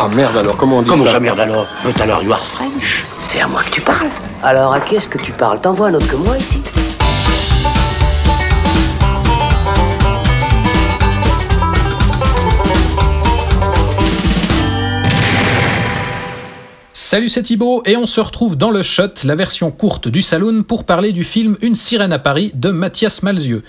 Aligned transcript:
Ah 0.00 0.06
merde 0.14 0.36
alors, 0.36 0.56
comment 0.56 0.78
on 0.78 0.82
dit 0.82 0.88
Comment 0.88 1.04
ça 1.06 1.12
ça, 1.12 1.20
merde 1.20 1.40
alors? 1.40 1.66
But 1.84 2.00
alors 2.00 2.22
you 2.22 2.32
are 2.32 2.40
French. 2.54 3.04
C'est 3.18 3.40
à 3.40 3.48
moi 3.48 3.62
que 3.64 3.70
tu 3.70 3.80
parles. 3.80 4.08
Alors 4.44 4.72
à 4.72 4.78
qui 4.78 4.94
est-ce 4.94 5.08
que 5.08 5.18
tu 5.18 5.32
parles? 5.32 5.60
T'envoies 5.60 5.88
un 5.88 5.94
autre 5.94 6.06
que 6.08 6.14
moi 6.16 6.36
ici? 6.38 6.62
Salut, 17.10 17.30
c'est 17.30 17.44
Thibaut 17.44 17.82
et 17.86 17.96
on 17.96 18.04
se 18.04 18.20
retrouve 18.20 18.58
dans 18.58 18.70
le 18.70 18.82
Shot, 18.82 19.24
la 19.24 19.34
version 19.34 19.70
courte 19.70 20.08
du 20.08 20.20
Saloon, 20.20 20.62
pour 20.62 20.84
parler 20.84 21.12
du 21.12 21.24
film 21.24 21.56
Une 21.62 21.74
sirène 21.74 22.12
à 22.12 22.18
Paris 22.18 22.52
de 22.54 22.68
Mathias 22.68 23.22
Malzieu. 23.22 23.62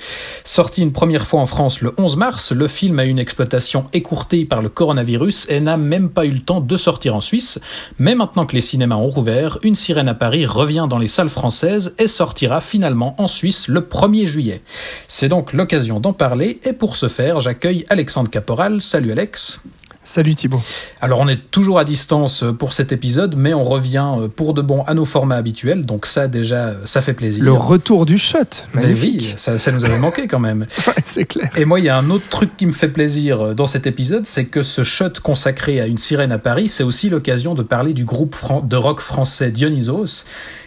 Sorti 0.44 0.82
une 0.82 0.92
première 0.92 1.26
fois 1.26 1.40
en 1.40 1.46
France 1.46 1.80
le 1.80 1.94
11 1.98 2.18
mars, 2.18 2.52
le 2.52 2.68
film 2.68 3.00
a 3.00 3.05
une 3.05 3.18
exploitation 3.18 3.86
écourtée 3.94 4.44
par 4.44 4.62
le 4.62 4.68
coronavirus 4.68 5.48
et 5.49 5.62
n'a 5.62 5.77
même 5.77 6.10
pas 6.10 6.26
eu 6.26 6.32
le 6.32 6.41
temps 6.41 6.60
de 6.60 6.76
sortir 6.76 7.16
en 7.16 7.22
Suisse. 7.22 7.62
Mais 7.98 8.13
maintenant 8.13 8.46
que 8.46 8.55
les 8.55 8.60
cinémas 8.60 8.98
ont 8.98 9.10
rouvert, 9.10 9.58
Une 9.63 9.74
sirène 9.74 10.10
à 10.10 10.16
Paris 10.16 10.46
revient 10.46 10.88
dans 10.90 10.99
les 10.99 11.08
salles 11.08 11.30
françaises 11.30 11.96
et 11.98 12.08
sortira 12.08 12.60
finalement 12.60 13.16
en 13.20 13.27
Suisse 13.27 13.70
le 13.70 13.80
1er 13.80 14.26
juillet. 14.26 14.62
C'est 15.08 15.30
donc 15.30 15.54
l'occasion 15.54 16.02
d'en 16.02 16.12
parler 16.12 16.60
et 16.66 16.74
pour 16.74 16.98
ce 16.98 17.08
faire, 17.08 17.40
j'accueille 17.40 17.85
Alexandre 17.88 18.30
Caporal. 18.30 18.82
Salut 18.82 19.13
Alex. 19.13 19.62
Salut 20.09 20.34
Thibaut. 20.34 20.59
Alors 21.02 21.20
on 21.20 21.27
est 21.27 21.52
toujours 21.52 21.77
à 21.77 21.84
distance 21.84 22.44
pour 22.58 22.73
cet 22.73 22.91
épisode, 22.91 23.36
mais 23.38 23.54
on 23.54 23.63
revient 23.63 24.08
pour 24.35 24.55
de 24.55 24.63
bon 24.63 24.82
à 24.85 24.95
nos 24.95 25.05
formats 25.05 25.35
habituels, 25.35 25.85
donc 25.85 26.08
ça 26.08 26.27
déjà, 26.27 26.73
ça 26.84 27.02
fait 27.02 27.13
plaisir. 27.13 27.44
Le 27.44 27.52
retour 27.52 28.08
du 28.08 28.18
shot, 28.18 28.40
Ben 28.73 28.82
magnifique. 28.82 29.22
oui, 29.22 29.34
ça, 29.35 29.59
ça 29.59 29.72
nous 29.72 29.85
avait 29.85 29.99
manqué 29.99 30.26
quand 30.27 30.40
même. 30.40 30.66
Ouais, 30.88 30.95
c'est 31.05 31.26
clair. 31.26 31.52
Et 31.55 31.66
moi, 31.66 31.80
il 31.80 31.85
y 31.85 31.90
a 31.90 31.95
un 31.95 32.09
autre 32.09 32.27
truc 32.27 32.58
qui 32.58 32.66
me 32.66 32.72
fait 32.72 32.88
plaisir 32.88 33.54
dans 33.54 33.68
cet 33.68 33.85
épisode, 33.85 34.26
c'est 34.26 34.45
que 34.45 34.63
ce 34.63 34.82
shot 34.82 35.12
consacré 35.22 35.80
à 35.80 35.85
une 35.85 35.99
sirène 35.99 36.32
à 36.32 36.40
Paris, 36.40 36.70
c'est 36.70 36.82
aussi 36.84 37.10
l'occasion 37.12 37.54
de 37.54 37.62
parler 37.62 37.93
du 37.93 38.04
groupe 38.04 38.35
de 38.63 38.76
rock 38.77 39.02
français 39.02 39.52
Dionysos, 39.52 40.26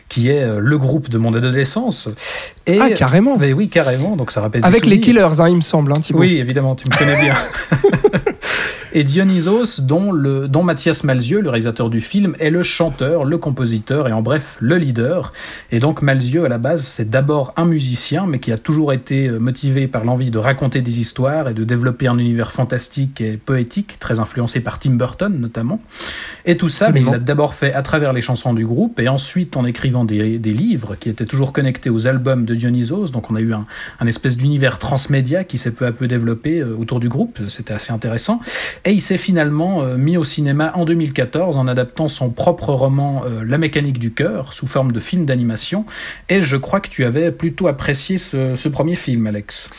qui 0.09 0.29
est 0.29 0.45
euh, 0.45 0.61
le 0.61 0.79
groupe 0.79 1.09
de 1.09 1.19
mon 1.19 1.35
adolescence. 1.35 2.09
Et, 2.69 2.79
Ah, 2.81 2.91
carrément. 2.91 3.37
Ben 3.39 3.53
oui, 3.55 3.69
carrément, 3.69 4.15
donc 4.15 4.31
ça 4.31 4.41
rappelle 4.41 4.65
Avec 4.65 4.87
les. 4.87 5.01
Killers, 5.01 5.41
hein, 5.41 5.49
il 5.49 5.57
me 5.57 5.61
semble, 5.63 5.91
hein, 5.91 6.01
Thibaut. 6.01 6.21
Oui, 6.21 6.37
évidemment, 6.39 6.77
tu 6.77 6.85
me 6.89 6.97
connais 6.97 7.21
bien. 7.21 7.35
Et 8.95 9.05
Dionysos, 9.05 9.81
dont, 9.81 10.13
le, 10.13 10.49
dont 10.49 10.63
Mathias 10.63 11.03
Malzieu, 11.03 11.41
le 11.41 11.49
réalisateur 11.49 11.89
du 11.89 12.03
film, 12.03 12.35
est 12.39 12.51
le 12.51 12.63
chanteur, 12.63 13.25
le 13.25 13.39
compositeur 13.39 14.07
et 14.07 14.13
en 14.13 14.21
bref 14.21 14.59
le 14.61 14.77
leader. 14.77 15.33
Et 15.71 15.79
donc 15.79 16.03
Malzieu, 16.03 16.45
à 16.45 16.49
la 16.49 16.59
base, 16.59 16.83
c'est 16.83 17.09
d'abord 17.09 17.55
un 17.57 17.65
musicien, 17.65 18.27
mais 18.27 18.39
qui 18.39 18.53
a 18.53 18.59
toujours 18.59 18.93
été 18.93 19.29
euh, 19.29 19.39
motivé 19.39 19.87
par 19.89 20.05
l'envie 20.05 20.31
de 20.31 20.37
raconter 20.37 20.83
des 20.83 21.01
histoires 21.01 21.49
et 21.49 21.55
de 21.55 21.65
développer 21.65 22.07
un 22.07 22.19
univers 22.19 22.53
fantastique 22.53 23.23
et 23.23 23.39
poétique, 23.39 23.99
très 23.99 24.21
influencé 24.21 24.61
par 24.61 24.79
Tim 24.79 24.93
Burton 24.93 25.35
notamment. 25.41 25.81
Et 26.45 26.59
tout 26.59 26.69
ça, 26.69 26.91
mais 26.91 27.01
il 27.01 27.07
l'a 27.07 27.19
d'abord 27.19 27.55
fait 27.55 27.73
à 27.73 27.81
travers 27.81 28.13
les 28.13 28.21
chansons 28.21 28.53
du 28.53 28.67
groupe 28.67 29.01
et 29.01 29.09
ensuite 29.09 29.57
en 29.57 29.65
écrivant 29.65 30.05
des, 30.05 30.39
des 30.39 30.53
livres 30.53 30.97
qui 30.97 31.09
étaient 31.09 31.25
toujours 31.25 31.55
connectés 31.55 31.89
aux 31.89 32.07
albums 32.09 32.45
de 32.45 32.55
Dionysos. 32.55 33.07
Donc 33.11 33.31
on 33.31 33.37
a 33.37 33.41
eu 33.41 33.55
un, 33.55 33.65
un 34.01 34.07
espèce 34.07 34.37
d'univers 34.37 34.79
transmédia 34.79 35.45
qui 35.45 35.57
s'est 35.57 35.71
peu 35.71 35.87
à 35.87 35.93
peu 35.93 36.09
développé 36.09 36.61
euh, 36.61 36.77
autour 36.79 37.01
du 37.01 37.09
groupe. 37.09 37.39
C'était 37.49 37.73
assez 37.73 37.93
intéressant. 37.93 38.41
Et 38.85 38.93
il 38.93 39.01
s'est 39.01 39.19
finalement 39.19 39.83
euh, 39.83 39.97
mis 39.97 40.17
au 40.17 40.25
cinéma 40.25 40.73
en 40.75 40.85
2014 40.85 41.57
en 41.57 41.69
adaptant 41.69 42.09
son 42.09 42.31
propre 42.31 42.73
roman 42.73 43.23
euh, 43.25 43.45
La 43.47 43.59
mécanique 43.59 43.99
du 43.99 44.13
cœur 44.13 44.53
sous 44.53 44.67
forme 44.67 44.91
de 44.91 44.99
film 44.99 45.25
d'animation. 45.25 45.87
Et 46.29 46.41
je 46.41 46.57
crois 46.57 46.81
que 46.81 46.89
tu 46.89 47.05
avais 47.05 47.31
plutôt 47.31 47.69
apprécié 47.69 48.19
ce, 48.19 48.57
ce 48.57 48.69
premier 48.69 48.97
film, 48.97 49.27
Alex. 49.27 49.71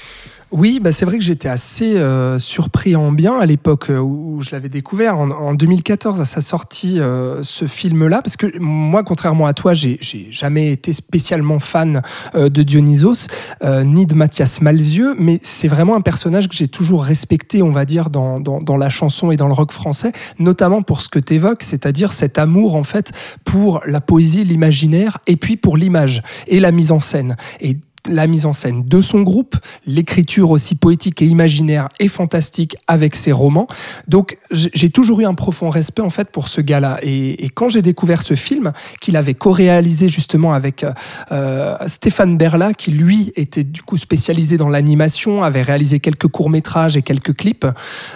Oui, 0.55 0.79
bah 0.79 0.91
c'est 0.91 1.05
vrai 1.05 1.17
que 1.17 1.23
j'étais 1.23 1.49
assez 1.49 1.97
euh, 1.97 2.37
surpris 2.37 2.95
en 2.95 3.11
bien 3.11 3.39
à 3.39 3.47
l'époque 3.47 3.89
euh, 3.89 3.97
où 3.97 4.39
je 4.43 4.51
l'avais 4.51 4.69
découvert, 4.69 5.17
en, 5.17 5.31
en 5.31 5.55
2014, 5.55 6.21
à 6.21 6.25
sa 6.25 6.41
sortie, 6.41 6.99
euh, 6.99 7.41
ce 7.41 7.65
film-là, 7.65 8.21
parce 8.21 8.37
que 8.37 8.59
moi, 8.59 9.01
contrairement 9.01 9.47
à 9.47 9.55
toi, 9.55 9.73
j'ai 9.73 9.97
jamais 10.29 10.71
été 10.71 10.93
spécialement 10.93 11.57
fan 11.57 12.03
euh, 12.35 12.49
de 12.49 12.61
Dionysos, 12.61 13.29
euh, 13.63 13.83
ni 13.83 14.05
de 14.05 14.13
Mathias 14.13 14.61
Malzieu, 14.61 15.15
mais 15.17 15.39
c'est 15.41 15.67
vraiment 15.67 15.95
un 15.95 16.01
personnage 16.01 16.47
que 16.47 16.53
j'ai 16.53 16.67
toujours 16.67 17.03
respecté, 17.03 17.63
on 17.63 17.71
va 17.71 17.85
dire, 17.85 18.11
dans, 18.11 18.39
dans, 18.39 18.61
dans 18.61 18.77
la 18.77 18.89
chanson 18.89 19.31
et 19.31 19.37
dans 19.37 19.47
le 19.47 19.55
rock 19.55 19.71
français, 19.71 20.11
notamment 20.37 20.83
pour 20.83 21.01
ce 21.01 21.09
que 21.09 21.17
tu 21.17 21.33
évoques, 21.33 21.63
c'est-à-dire 21.63 22.13
cet 22.13 22.37
amour, 22.37 22.75
en 22.75 22.83
fait, 22.83 23.11
pour 23.43 23.81
la 23.87 24.01
poésie, 24.01 24.43
l'imaginaire, 24.43 25.17
et 25.25 25.35
puis 25.35 25.57
pour 25.57 25.77
l'image 25.77 26.21
et 26.45 26.59
la 26.59 26.71
mise 26.71 26.91
en 26.91 26.99
scène. 26.99 27.37
Et 27.59 27.77
la 28.09 28.27
mise 28.27 28.45
en 28.45 28.53
scène 28.53 28.83
de 28.85 29.01
son 29.01 29.21
groupe, 29.21 29.55
l'écriture 29.85 30.51
aussi 30.51 30.75
poétique 30.75 31.21
et 31.21 31.25
imaginaire 31.25 31.89
et 31.99 32.07
fantastique 32.07 32.75
avec 32.87 33.15
ses 33.15 33.31
romans. 33.31 33.67
Donc 34.07 34.37
j'ai 34.51 34.89
toujours 34.89 35.21
eu 35.21 35.25
un 35.25 35.33
profond 35.33 35.69
respect 35.69 36.01
en 36.01 36.09
fait 36.09 36.29
pour 36.29 36.47
ce 36.47 36.61
gars-là. 36.61 36.99
Et, 37.01 37.49
quand 37.53 37.69
j'ai 37.69 37.81
découvert 37.81 38.23
ce 38.23 38.33
film, 38.33 38.73
qu'il 38.99 39.15
avait 39.15 39.35
co-réalisé 39.35 40.07
justement 40.07 40.53
avec 40.53 40.85
euh, 41.31 41.75
Stéphane 41.87 42.37
Berla, 42.37 42.73
qui 42.73 42.91
lui 42.91 43.31
était 43.35 43.63
du 43.63 43.83
coup 43.83 43.97
spécialisé 43.97 44.57
dans 44.57 44.69
l'animation, 44.69 45.43
avait 45.43 45.61
réalisé 45.61 45.99
quelques 45.99 46.27
courts-métrages 46.27 46.97
et 46.97 47.01
quelques 47.01 47.35
clips, 47.35 47.67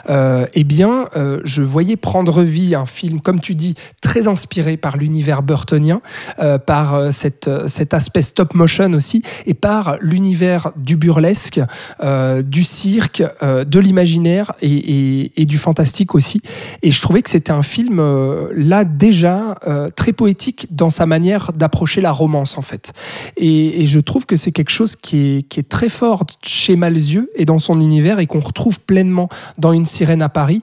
euh, 0.09 0.45
eh 0.53 0.63
bien 0.63 1.05
euh, 1.15 1.39
je 1.43 1.61
voyais 1.61 1.95
prendre 1.95 2.41
vie 2.41 2.75
un 2.75 2.85
film, 2.85 3.21
comme 3.21 3.39
tu 3.39 3.55
dis, 3.55 3.75
très 4.01 4.27
inspiré 4.27 4.77
par 4.77 4.97
l'univers 4.97 5.43
burtonien, 5.43 6.01
euh, 6.39 6.57
par 6.57 6.95
euh, 6.95 7.11
cette, 7.11 7.47
euh, 7.47 7.67
cet 7.67 7.93
aspect 7.93 8.21
stop 8.21 8.53
motion 8.53 8.93
aussi, 8.93 9.21
et 9.45 9.53
par 9.53 9.76
l'univers 10.01 10.71
du 10.75 10.95
burlesque, 10.95 11.59
euh, 12.01 12.41
du 12.41 12.63
cirque, 12.63 13.23
euh, 13.43 13.63
de 13.63 13.79
l'imaginaire 13.79 14.53
et, 14.61 15.45
du 15.45 15.57
fantastique 15.57 16.13
aussi. 16.15 16.41
Et 16.83 16.91
je 16.91 17.01
trouvais 17.01 17.21
que 17.21 17.29
c'était 17.29 17.51
un 17.51 17.61
film, 17.61 17.99
euh, 17.99 18.49
là 18.53 18.83
déjà, 18.83 19.55
très 19.95 20.13
poétique 20.13 20.67
dans 20.71 20.89
sa 20.89 21.05
manière 21.05 21.51
d'approcher 21.53 22.01
la 22.01 22.11
romance 22.11 22.57
en 22.57 22.61
fait. 22.61 22.93
Et, 23.37 23.85
je 23.85 23.99
trouve 23.99 24.25
que 24.25 24.35
c'est 24.35 24.51
quelque 24.51 24.71
chose 24.71 24.95
qui 24.95 25.45
est, 25.57 25.69
très 25.69 25.89
fort 25.89 26.25
chez 26.43 26.75
Malzieu 26.75 27.31
et 27.35 27.45
dans 27.45 27.59
son 27.59 27.79
univers 27.79 28.19
et 28.19 28.27
qu'on 28.27 28.39
retrouve 28.39 28.79
pleinement 28.79 29.29
dans 29.57 29.71
Une 29.71 29.85
sirène 29.85 30.21
à 30.21 30.29
Paris. 30.29 30.61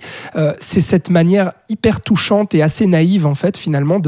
C'est 0.61 0.81
cette 0.81 1.11
manière 1.11 1.53
hyper 1.69 2.01
touchante 2.01 2.55
et 2.55 2.63
assez 2.63 2.87
naïve 2.87 3.27
en 3.27 3.35
fait 3.35 3.57
finalement 3.57 4.01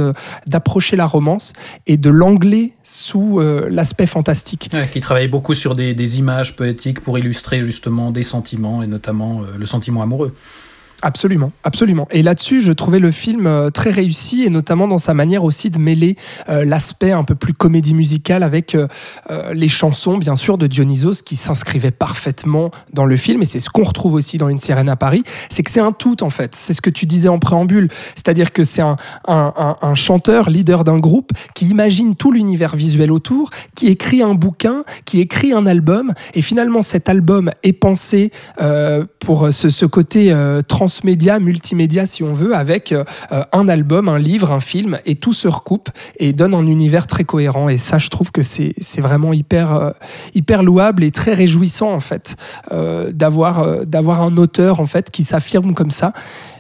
d'approcher 0.47 0.97
la 0.97 1.06
romance 1.06 1.53
et 1.87 1.97
de 1.97 2.11
l'angler 2.11 2.75
sous 2.86 3.41
euh, 3.41 3.66
l'aspect 3.69 4.06
fantastique. 4.06 4.70
Qui 4.92 5.00
travaille 5.00 5.26
beaucoup 5.26 5.54
sur 5.54 5.74
des, 5.74 5.92
des 5.92 6.19
images 6.20 6.54
poétiques 6.54 7.00
pour 7.00 7.19
illustrer 7.19 7.60
justement 7.62 8.12
des 8.12 8.22
sentiments 8.22 8.80
et 8.80 8.86
notamment 8.86 9.42
euh, 9.42 9.58
le 9.58 9.66
sentiment 9.66 10.02
amoureux. 10.02 10.32
Absolument, 11.02 11.52
absolument. 11.62 12.08
Et 12.10 12.22
là-dessus, 12.22 12.60
je 12.60 12.72
trouvais 12.72 12.98
le 12.98 13.10
film 13.10 13.46
euh, 13.46 13.70
très 13.70 13.90
réussi, 13.90 14.44
et 14.44 14.50
notamment 14.50 14.88
dans 14.88 14.98
sa 14.98 15.12
manière 15.12 15.44
aussi 15.44 15.68
de 15.68 15.78
mêler 15.78 16.16
euh, 16.48 16.64
l'aspect 16.64 17.12
un 17.12 17.22
peu 17.22 17.34
plus 17.34 17.52
comédie 17.52 17.94
musicale 17.94 18.42
avec 18.42 18.74
euh, 18.74 18.86
les 19.52 19.68
chansons, 19.68 20.16
bien 20.16 20.36
sûr, 20.36 20.56
de 20.56 20.66
Dionysos, 20.66 21.22
qui 21.24 21.36
s'inscrivaient 21.36 21.90
parfaitement 21.90 22.70
dans 22.92 23.04
le 23.04 23.16
film. 23.16 23.42
Et 23.42 23.44
c'est 23.44 23.60
ce 23.60 23.68
qu'on 23.68 23.84
retrouve 23.84 24.14
aussi 24.14 24.38
dans 24.38 24.48
Une 24.48 24.58
sirène 24.58 24.88
à 24.88 24.96
Paris, 24.96 25.22
c'est 25.50 25.62
que 25.62 25.70
c'est 25.70 25.80
un 25.80 25.92
tout, 25.92 26.22
en 26.22 26.30
fait. 26.30 26.54
C'est 26.54 26.72
ce 26.72 26.80
que 26.80 26.90
tu 26.90 27.04
disais 27.04 27.28
en 27.28 27.38
préambule, 27.38 27.88
c'est-à-dire 28.14 28.52
que 28.52 28.64
c'est 28.64 28.82
un, 28.82 28.96
chanteur, 29.94 30.48
leader 30.48 30.84
d'un 30.84 30.98
groupe, 30.98 31.32
qui 31.54 31.66
imagine 31.66 32.16
tout 32.16 32.32
l'univers 32.32 32.74
visuel 32.74 33.12
autour, 33.12 33.50
qui 33.74 33.88
écrit 33.88 34.22
un 34.22 34.34
bouquin, 34.34 34.84
qui 35.04 35.20
écrit 35.20 35.52
un 35.52 35.66
album, 35.66 36.14
et 36.34 36.40
finalement, 36.40 36.82
cet 36.82 37.08
album 37.08 37.50
est 37.62 37.72
pensé 37.74 38.30
pour 39.20 39.52
ce, 39.52 39.68
ce 39.68 39.84
côté 39.84 40.32
euh, 40.32 40.62
transmédia, 40.86 41.41
multimédia 41.41 42.06
si 42.06 42.22
on 42.22 42.32
veut, 42.32 42.54
avec 42.54 42.92
euh, 42.92 43.02
un 43.50 43.69
album, 43.69 44.08
un 44.08 44.20
livre, 44.20 44.52
un 44.52 44.60
film, 44.60 44.98
et 45.04 45.16
tout 45.16 45.32
se 45.32 45.48
recoupe 45.48 45.88
et 46.20 46.32
donne 46.32 46.54
un 46.54 46.62
univers 46.62 47.08
très 47.08 47.24
cohérent. 47.24 47.69
Et 47.69 47.76
ça, 47.76 47.98
je 47.98 48.08
trouve 48.08 48.30
que 48.30 48.42
c'est 48.42 49.00
vraiment 49.00 49.32
hyper, 49.32 49.75
euh, 49.75 49.91
hyper 50.36 50.62
louable 50.62 51.02
et 51.02 51.10
très 51.10 51.34
réjouissant 51.34 51.92
en 51.92 51.98
fait 51.98 52.36
euh, 52.70 53.10
d'avoir 53.10 53.84
d'avoir 53.84 54.22
un 54.22 54.36
auteur 54.36 54.78
en 54.78 54.87
fait 54.87 55.11
qui 55.11 55.25
s'affirme 55.25 55.75
comme 55.75 55.90
ça. 55.90 56.12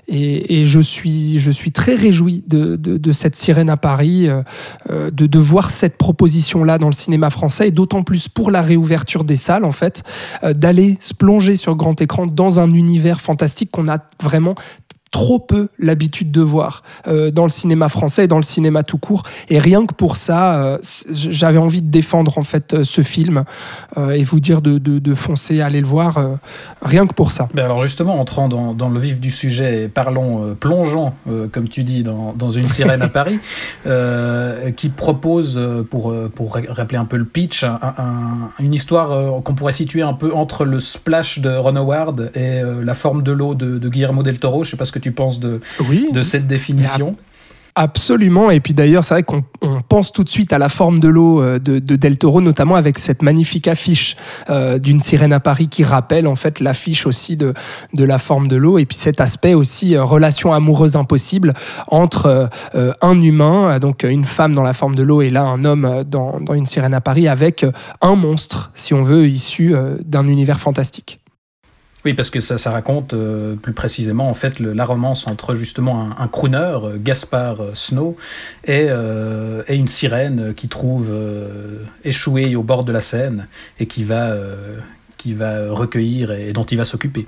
Et, 0.08 0.64
je, 0.64 0.78
suis, 0.78 1.38
je 1.40 1.50
suis 1.50 1.72
très 1.72 1.94
réjoui 1.94 2.44
de, 2.46 2.76
de, 2.76 2.96
de 2.96 3.12
cette 3.12 3.34
sirène 3.34 3.68
à 3.68 3.76
Paris, 3.76 4.28
euh, 4.28 4.42
euh, 4.90 5.10
de, 5.10 5.26
de 5.26 5.38
voir 5.38 5.70
cette 5.70 5.98
proposition-là 5.98 6.78
dans 6.78 6.86
le 6.86 6.94
cinéma 6.94 7.30
français, 7.30 7.68
et 7.68 7.70
d'autant 7.72 8.02
plus 8.02 8.28
pour 8.28 8.50
la 8.50 8.62
réouverture 8.62 9.24
des 9.24 9.36
salles, 9.36 9.64
en 9.64 9.72
fait, 9.72 10.04
euh, 10.44 10.52
d'aller 10.52 10.96
se 11.00 11.12
plonger 11.12 11.56
sur 11.56 11.74
grand 11.74 12.00
écran 12.00 12.26
dans 12.26 12.60
un 12.60 12.72
univers 12.72 13.20
fantastique 13.20 13.70
qu'on 13.72 13.88
a 13.88 13.98
vraiment 14.22 14.54
trop 15.16 15.38
peu 15.38 15.68
l'habitude 15.78 16.30
de 16.30 16.42
voir 16.42 16.82
euh, 17.08 17.30
dans 17.30 17.44
le 17.44 17.48
cinéma 17.48 17.88
français 17.88 18.24
et 18.24 18.28
dans 18.28 18.36
le 18.36 18.42
cinéma 18.42 18.82
tout 18.82 18.98
court. 18.98 19.22
Et 19.48 19.58
rien 19.58 19.86
que 19.86 19.94
pour 19.94 20.16
ça, 20.18 20.62
euh, 20.62 20.78
j'avais 21.10 21.56
envie 21.56 21.80
de 21.80 21.90
défendre 21.90 22.36
en 22.36 22.42
fait 22.42 22.74
euh, 22.74 22.84
ce 22.84 23.00
film 23.00 23.44
euh, 23.96 24.10
et 24.10 24.24
vous 24.24 24.40
dire 24.40 24.60
de, 24.60 24.76
de, 24.76 24.98
de 24.98 25.14
foncer, 25.14 25.62
aller 25.62 25.80
le 25.80 25.86
voir, 25.86 26.18
rien 26.82 27.06
que 27.06 27.14
pour 27.14 27.32
ça. 27.32 27.48
Ben 27.54 27.64
alors 27.64 27.78
justement, 27.78 28.20
entrant 28.20 28.48
dans, 28.50 28.74
dans 28.74 28.90
le 28.90 29.00
vif 29.00 29.18
du 29.18 29.30
sujet, 29.30 29.84
et 29.84 29.88
parlons, 29.88 30.54
plongeons, 30.60 31.12
comme 31.50 31.68
tu 31.70 31.82
dis, 31.82 32.02
dans, 32.02 32.34
dans 32.34 32.50
une 32.50 32.68
sirène 32.68 33.00
à 33.00 33.08
Paris, 33.08 33.38
qui 34.76 34.88
propose, 34.90 35.58
pour, 35.90 36.14
pour 36.34 36.54
ra- 36.54 36.60
rappeler 36.68 36.98
un 36.98 37.04
peu 37.06 37.16
le 37.16 37.24
pitch, 37.24 37.64
un- 37.64 37.78
un- 37.82 38.50
une 38.60 38.74
histoire 38.74 39.42
qu'on 39.42 39.54
pourrait 39.54 39.72
situer 39.72 40.02
un 40.02 40.12
peu 40.12 40.34
entre 40.34 40.64
le 40.66 40.78
splash 40.80 41.38
de 41.38 41.50
Ron 41.56 41.76
Howard 41.76 42.30
et 42.34 42.60
la 42.84 42.94
forme 42.94 43.22
de 43.22 43.32
l'eau 43.32 43.54
de, 43.54 43.78
de 43.78 43.88
Guillermo 43.88 44.22
del 44.22 44.38
Toro. 44.38 44.64
Je 44.64 44.70
sais 44.72 44.76
pas 44.76 44.84
ce 44.84 44.92
que 44.92 44.98
tu 44.98 45.05
tu 45.06 45.12
penses 45.12 45.38
de, 45.38 45.60
de 46.12 46.22
cette 46.22 46.48
définition. 46.48 47.14
Absolument. 47.76 48.50
Et 48.50 48.58
puis 48.58 48.74
d'ailleurs, 48.74 49.04
c'est 49.04 49.14
vrai 49.14 49.22
qu'on 49.22 49.44
pense 49.86 50.10
tout 50.10 50.24
de 50.24 50.28
suite 50.28 50.52
à 50.52 50.58
la 50.58 50.68
forme 50.68 50.98
de 50.98 51.06
l'eau 51.06 51.42
euh, 51.42 51.58
de, 51.60 51.78
Del 51.78 52.18
Toro, 52.18 52.40
notamment 52.40 52.74
avec 52.74 52.98
cette 52.98 53.22
magnifique 53.22 53.68
affiche 53.68 54.16
euh, 54.48 54.78
d'une 54.78 54.98
sirène 54.98 55.32
à 55.32 55.38
Paris 55.38 55.68
qui 55.68 55.84
rappelle 55.84 56.26
en 56.26 56.34
fait 56.34 56.58
l'affiche 56.58 57.06
aussi 57.06 57.36
de, 57.36 57.52
de 57.92 58.04
la 58.04 58.18
forme 58.18 58.48
de 58.48 58.56
l'eau. 58.56 58.78
Et 58.78 58.86
puis 58.86 58.96
cet 58.96 59.20
aspect 59.20 59.54
aussi 59.54 59.94
euh, 59.94 60.02
relation 60.02 60.52
amoureuse 60.52 60.96
impossible 60.96 61.52
entre 61.86 62.48
un 63.02 63.22
humain, 63.22 63.78
donc 63.78 64.02
une 64.02 64.24
femme 64.24 64.54
dans 64.54 64.62
la 64.62 64.72
forme 64.72 64.96
de 64.96 65.02
l'eau, 65.02 65.22
et 65.22 65.30
là 65.30 65.44
un 65.44 65.64
homme 65.64 66.04
dans, 66.08 66.40
dans 66.40 66.54
une 66.54 66.66
sirène 66.66 66.94
à 66.94 67.00
Paris 67.00 67.28
avec 67.28 67.64
un 68.00 68.14
monstre, 68.16 68.70
si 68.74 68.94
on 68.94 69.02
veut, 69.02 69.28
issu 69.28 69.74
d'un 70.04 70.26
univers 70.26 70.58
fantastique. 70.58 71.20
Oui, 72.06 72.14
parce 72.14 72.30
que 72.30 72.38
ça, 72.38 72.70
raconte 72.70 73.14
euh, 73.14 73.56
plus 73.56 73.72
précisément 73.72 74.30
en 74.30 74.34
fait 74.34 74.60
la 74.60 74.84
romance 74.84 75.26
entre 75.26 75.56
justement 75.56 76.08
un, 76.16 76.28
crooner, 76.28 76.78
euh, 76.84 76.98
Gaspard 77.00 77.60
euh, 77.60 77.70
Snow, 77.74 78.16
et, 78.64 78.86
et, 79.66 79.74
une 79.74 79.88
sirène 79.88 80.54
qui 80.54 80.68
trouve 80.68 81.12
échouée 82.04 82.54
au 82.54 82.62
bord 82.62 82.84
de 82.84 82.92
la 82.92 83.00
Seine 83.00 83.48
et 83.80 83.86
qui 83.86 84.04
va, 84.04 84.36
qui 85.16 85.34
va 85.34 85.66
recueillir 85.66 86.30
et 86.30 86.52
dont 86.52 86.62
il 86.62 86.78
va 86.78 86.84
s'occuper. 86.84 87.26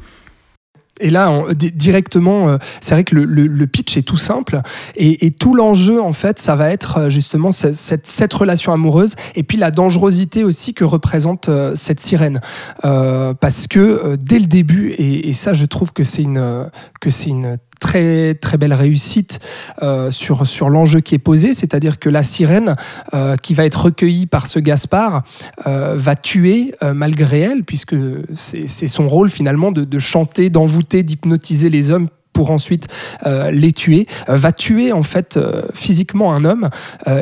Et 1.01 1.11
là, 1.11 1.45
directement, 1.55 2.49
euh, 2.49 2.59
c'est 2.81 2.95
vrai 2.95 3.05
que 3.05 3.15
le, 3.15 3.67
pitch 3.67 3.97
est 3.97 4.03
tout 4.03 4.17
simple 4.17 4.61
et, 4.97 5.31
tout 5.31 5.55
l'enjeu, 5.55 6.01
en 6.01 6.13
fait, 6.13 6.39
ça 6.39 6.57
va 6.57 6.71
être 6.71 6.99
euh, 6.99 7.11
justement 7.11 7.51
cette, 7.51 8.07
cette, 8.07 8.33
relation 8.33 8.73
amoureuse 8.73 9.15
et 9.35 9.43
puis 9.43 9.59
la 9.59 9.71
dangerosité 9.71 10.45
aussi 10.45 10.75
que 10.75 10.85
représente 10.85 11.49
euh, 11.49 11.75
cette 11.75 12.01
sirène. 12.01 12.41
parce 12.83 13.67
que 13.67 14.17
dès 14.17 14.39
le 14.39 14.47
début, 14.47 14.91
et, 14.91 15.29
et 15.29 15.33
ça, 15.33 15.53
je 15.53 15.67
trouve 15.67 15.93
que 15.93 16.05
c'est 16.05 16.23
une, 16.23 16.71
que 17.01 17.11
c'est 17.11 17.31
une 17.31 17.59
très 17.79 18.35
très 18.35 18.59
belle 18.59 18.73
réussite 18.73 19.41
euh, 19.83 20.11
sur 20.11 20.47
sur 20.47 20.71
l'enjeu 20.71 21.01
qui 21.01 21.15
est 21.15 21.21
posé, 21.21 21.53
c'est-à-dire 21.53 21.99
que 21.99 22.09
la 22.09 22.23
sirène 22.23 22.77
euh, 23.15 23.37
qui 23.37 23.55
va 23.55 23.65
être 23.65 23.85
recueillie 23.87 24.27
par 24.27 24.47
ce 24.47 24.59
Gaspard 24.59 25.23
euh, 25.67 25.95
va 25.97 26.15
tuer 26.15 26.75
malgré 26.95 27.41
elle, 27.41 27.65
puisque 27.65 27.97
c'est 28.35 28.89
son 28.89 29.09
rôle 29.09 29.31
finalement 29.31 29.73
de, 29.73 29.85
de 29.85 29.99
chanter, 29.99 30.51
d'envoûter, 30.51 31.03
d'hypnotiser 31.03 31.71
les 31.71 31.91
hommes 31.91 32.09
pour 32.33 32.51
ensuite 32.51 32.87
les 33.25 33.73
tuer, 33.73 34.07
va 34.29 34.53
tuer 34.53 34.93
en 34.93 35.03
fait 35.03 35.39
physiquement 35.75 36.35
un 36.35 36.45
homme. 36.45 36.71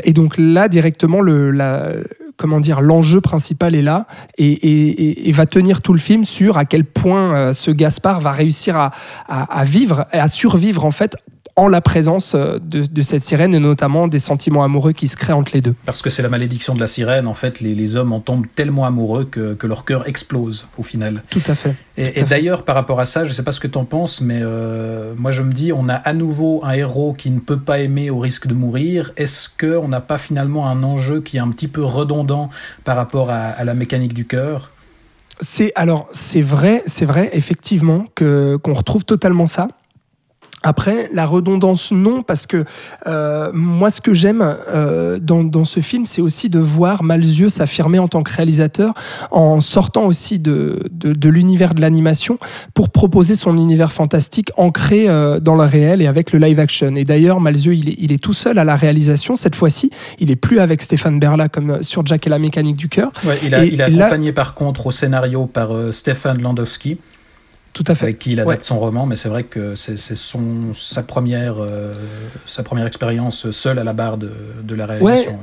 et 0.05 0.13
donc 0.13 0.35
là 0.37 0.69
directement 0.69 1.21
le, 1.21 1.51
la, 1.51 1.93
comment 2.37 2.61
dire, 2.61 2.81
l'enjeu 2.81 3.21
principal 3.21 3.75
est 3.75 3.83
là 3.83 4.07
et, 4.39 5.33
va 5.33 5.47
tenir 5.47 5.83
tout 5.83 5.93
le 5.93 5.99
film 5.99 6.25
sur 6.25 6.57
à 6.57 6.65
quel 6.65 6.85
point 6.85 7.35
euh, 7.35 7.53
ce 7.53 7.71
Gaspard 7.71 8.21
va 8.21 8.33
réussir 8.33 8.77
à, 8.77 8.91
à, 9.29 9.65
vivre 9.65 10.07
et 10.13 10.19
à 10.19 10.29
survivre 10.29 10.85
en 10.85 10.91
fait 10.91 11.17
en 11.57 11.69
la 11.69 11.81
présence 11.81 12.35
euh, 12.35 12.59
de, 12.61 13.03
cette 13.03 13.23
sirène 13.23 13.55
et 13.55 13.59
notamment 13.59 14.09
des 14.09 14.19
sentiments 14.19 14.63
amoureux 14.63 14.93
qui 14.93 15.09
se 15.09 15.17
créent 15.17 15.33
entre 15.33 15.53
les 15.55 15.63
deux. 15.63 15.75
Parce 15.87 16.03
que 16.03 16.11
c'est 16.11 16.23
la 16.23 16.29
malédiction 16.29 16.75
de 16.75 16.81
la 16.81 16.87
sirène, 16.87 17.27
en 17.27 17.35
fait, 17.35 17.61
les, 17.61 17.97
hommes 17.97 18.13
en 18.13 18.21
tombent 18.21 18.47
tellement 18.55 18.85
amoureux 18.85 19.25
que, 19.25 19.57
leur 19.67 19.85
cœur 19.85 20.07
explose 20.07 20.69
au 20.77 20.83
final. 20.83 21.23
Tout 21.31 21.43
à 21.47 21.55
fait. 21.55 21.75
Et, 21.97 22.23
d'ailleurs, 22.25 22.65
par 22.65 22.75
rapport 22.75 23.01
à 23.01 23.05
ça, 23.05 23.25
je 23.25 23.31
ne 23.31 23.35
sais 23.35 23.43
pas 23.43 23.53
ce 23.53 23.61
que 23.61 23.69
tu 23.69 23.79
en 23.79 23.85
penses, 23.85 24.21
mais 24.21 24.41
euh, 24.43 25.15
moi 25.17 25.31
je 25.31 25.43
me 25.43 25.53
dis, 25.53 25.73
on 25.73 25.89
a 25.89 25.95
à 25.95 26.13
nouveau 26.13 26.63
un 26.65 26.73
héros 26.73 27.15
qui 27.15 27.31
ne 27.31 27.41
peut 27.41 27.59
pas 27.59 27.79
aimer 27.79 28.11
au 28.11 28.19
risque 28.19 28.47
de 28.47 28.55
mourir. 28.55 29.13
Est-ce 29.17 29.49
qu'on 29.49 29.89
n'a 29.89 30.01
pas 30.01 30.19
finalement 30.19 30.69
un 30.69 30.83
enjeu 30.83 31.21
qui 31.21 31.39
est 31.39 31.41
un 31.41 31.49
petit 31.51 31.69
peu 31.69 31.83
redondant 31.85 32.51
par 32.85 32.97
rapport 32.97 33.31
à, 33.31 33.65
la 33.65 33.75
mécanique 33.75 34.15
du 34.15 34.27
cœur? 34.27 34.71
C'est 35.41 35.73
alors 35.75 36.09
c'est 36.13 36.41
vrai, 36.41 36.83
c'est 36.87 37.05
vrai 37.05 37.31
effectivement 37.33 38.07
que 38.15 38.57
qu'on 38.57 38.75
retrouve 38.75 39.05
totalement 39.05 39.47
ça. 39.47 39.69
Après, 40.63 41.09
la 41.13 41.27
redondance, 41.27 41.93
non, 41.93 42.23
parce 42.23 42.47
que 42.47 42.65
euh, 43.07 43.51
moi, 43.53 43.91
ce 43.91 44.01
que 44.01 44.15
j'aime 44.15 44.43
euh, 44.69 45.19
dans, 45.21 45.65
ce 45.65 45.81
film, 45.81 46.07
c'est 46.07 46.23
aussi 46.23 46.49
de 46.49 46.59
voir 46.59 47.05
Malzieu 47.05 47.49
s'affirmer 47.49 47.99
en 47.99 48.09
tant 48.09 48.23
que 48.23 48.33
réalisateur, 48.33 48.95
en 49.31 49.61
sortant 49.61 50.07
aussi 50.07 50.39
de, 50.39 50.83
de, 50.91 51.29
l'univers 51.29 51.75
de 51.75 51.81
l'animation, 51.81 52.39
pour 52.75 52.89
proposer 52.89 53.35
son 53.35 53.57
univers 53.59 53.93
fantastique 53.93 54.51
ancré 54.57 55.09
euh, 55.09 55.41
dans 55.41 55.55
le 55.55 55.65
réel 55.65 56.03
et 56.03 56.07
avec 56.07 56.33
le 56.33 56.39
live 56.39 56.59
action. 56.59 56.97
Et 56.97 57.05
d'ailleurs, 57.05 57.39
Malzieu, 57.39 57.75
il 57.75 57.91
est, 57.91 57.97
il 57.99 58.11
est, 58.11 58.23
tout 58.23 58.33
seul 58.33 58.59
à 58.59 58.65
la 58.65 58.77
réalisation. 58.77 59.37
Cette 59.37 59.55
fois-ci, 59.55 59.91
il 60.19 60.31
est 60.31 60.37
plus 60.37 60.59
avec 60.59 60.83
Stéphane 60.83 61.21
Berla 61.21 61.49
comme 61.49 61.83
sur 61.83 62.05
Jack 62.05 62.27
et 62.27 62.31
la 62.31 62.39
mécanique 62.39 62.77
du 62.77 62.89
cœur. 62.89 63.13
il, 63.45 63.55
a, 63.55 63.65
il 63.65 63.81
accompagné 63.83 64.33
par 64.33 64.55
contre 64.55 64.87
au 64.87 64.91
scénario 64.91 65.47
par 65.47 65.71
Stéphane 65.93 66.41
Landowski. 66.41 66.99
Tout 67.77 67.85
à 67.89 67.95
fait. 67.95 68.05
Avec 68.07 68.19
qui 68.19 68.33
il 68.33 68.41
adapte 68.41 68.65
son 68.65 68.81
roman, 68.81 69.05
mais 69.05 69.17
c'est 69.17 69.29
vrai 69.29 69.45
que 69.45 69.75
c'est 69.75 69.99
son 69.99 70.73
sa 70.73 71.03
première 71.03 71.57
euh, 71.59 71.93
sa 72.47 72.63
première 72.63 72.87
expérience 72.87 73.51
seule 73.51 73.79
à 73.79 73.85
la 73.85 73.93
barre 73.93 74.17
de, 74.17 74.33
de 74.63 74.75
la 74.75 74.87
réalisation. 74.87 75.39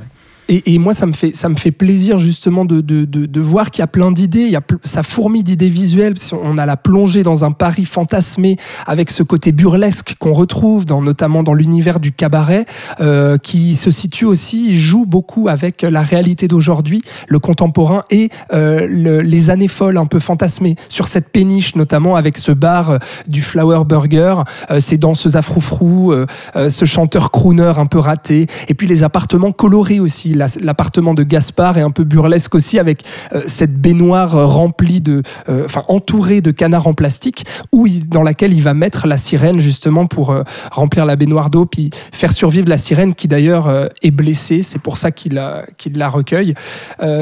Et, 0.48 0.78
moi, 0.78 0.94
ça 0.94 1.06
me 1.06 1.12
fait, 1.12 1.34
ça 1.34 1.48
me 1.48 1.56
fait 1.56 1.70
plaisir 1.70 2.18
justement 2.18 2.64
de, 2.64 2.80
de, 2.80 3.04
de, 3.04 3.40
voir 3.40 3.70
qu'il 3.70 3.82
y 3.82 3.84
a 3.84 3.86
plein 3.86 4.12
d'idées, 4.12 4.42
il 4.42 4.50
y 4.50 4.56
a 4.56 4.62
ça 4.82 5.02
fourmille 5.02 5.44
d'idées 5.44 5.70
visuelles. 5.70 6.14
On 6.32 6.58
a 6.58 6.66
la 6.66 6.76
plongée 6.76 7.22
dans 7.22 7.44
un 7.44 7.52
Paris 7.52 7.84
fantasmé 7.84 8.56
avec 8.86 9.10
ce 9.10 9.22
côté 9.22 9.52
burlesque 9.52 10.16
qu'on 10.18 10.32
retrouve 10.32 10.84
dans, 10.84 11.00
notamment 11.00 11.42
dans 11.42 11.54
l'univers 11.54 12.00
du 12.00 12.12
cabaret, 12.12 12.66
euh, 13.00 13.38
qui 13.38 13.76
se 13.76 13.90
situe 13.90 14.26
aussi, 14.26 14.76
joue 14.78 15.06
beaucoup 15.06 15.48
avec 15.48 15.82
la 15.82 16.02
réalité 16.02 16.48
d'aujourd'hui, 16.48 17.02
le 17.28 17.38
contemporain 17.38 18.02
et 18.10 18.30
euh, 18.52 18.86
les 19.22 19.50
années 19.50 19.68
folles 19.68 19.96
un 19.96 20.06
peu 20.06 20.18
fantasmées 20.18 20.76
sur 20.88 21.06
cette 21.06 21.30
péniche 21.30 21.74
notamment 21.74 22.16
avec 22.16 22.38
ce 22.38 22.52
bar 22.52 22.90
euh, 22.90 22.98
du 23.26 23.42
Flower 23.42 23.84
Burger, 23.84 24.36
euh, 24.70 24.80
ces 24.80 24.98
danseuses 24.98 25.36
à 25.36 25.42
froufrou, 25.42 26.12
euh, 26.12 26.26
euh, 26.56 26.68
ce 26.68 26.84
chanteur 26.84 27.30
crooner 27.30 27.72
un 27.76 27.86
peu 27.86 27.98
raté, 27.98 28.46
et 28.68 28.74
puis 28.74 28.86
les 28.86 29.02
appartements 29.02 29.52
colorés 29.52 30.00
aussi 30.00 30.33
l'appartement 30.34 31.14
de 31.14 31.22
Gaspard 31.22 31.78
est 31.78 31.82
un 31.82 31.90
peu 31.90 32.04
burlesque 32.04 32.54
aussi 32.54 32.78
avec 32.78 33.04
euh, 33.32 33.42
cette 33.46 33.80
baignoire 33.80 34.36
euh, 34.36 34.46
remplie 34.46 35.00
de, 35.00 35.22
euh, 35.48 35.64
enfin 35.64 35.82
entourée 35.88 36.40
de 36.40 36.50
canards 36.50 36.86
en 36.86 36.94
plastique, 36.94 37.44
où 37.72 37.86
dans 38.08 38.22
laquelle 38.22 38.52
il 38.52 38.62
va 38.62 38.74
mettre 38.74 39.06
la 39.06 39.16
sirène 39.16 39.58
justement 39.58 40.06
pour 40.06 40.34
remplir 40.70 41.06
la 41.06 41.16
baignoire 41.16 41.50
d'eau, 41.50 41.66
puis 41.66 41.90
faire 42.12 42.32
survivre 42.32 42.68
la 42.68 42.78
sirène 42.78 43.14
qui 43.14 43.28
d'ailleurs 43.28 43.88
est 44.02 44.10
blessée. 44.10 44.62
C'est 44.62 44.80
pour 44.80 44.98
ça 44.98 45.10
qu'il 45.10 45.34
la, 45.34 46.08
recueille. 46.08 46.54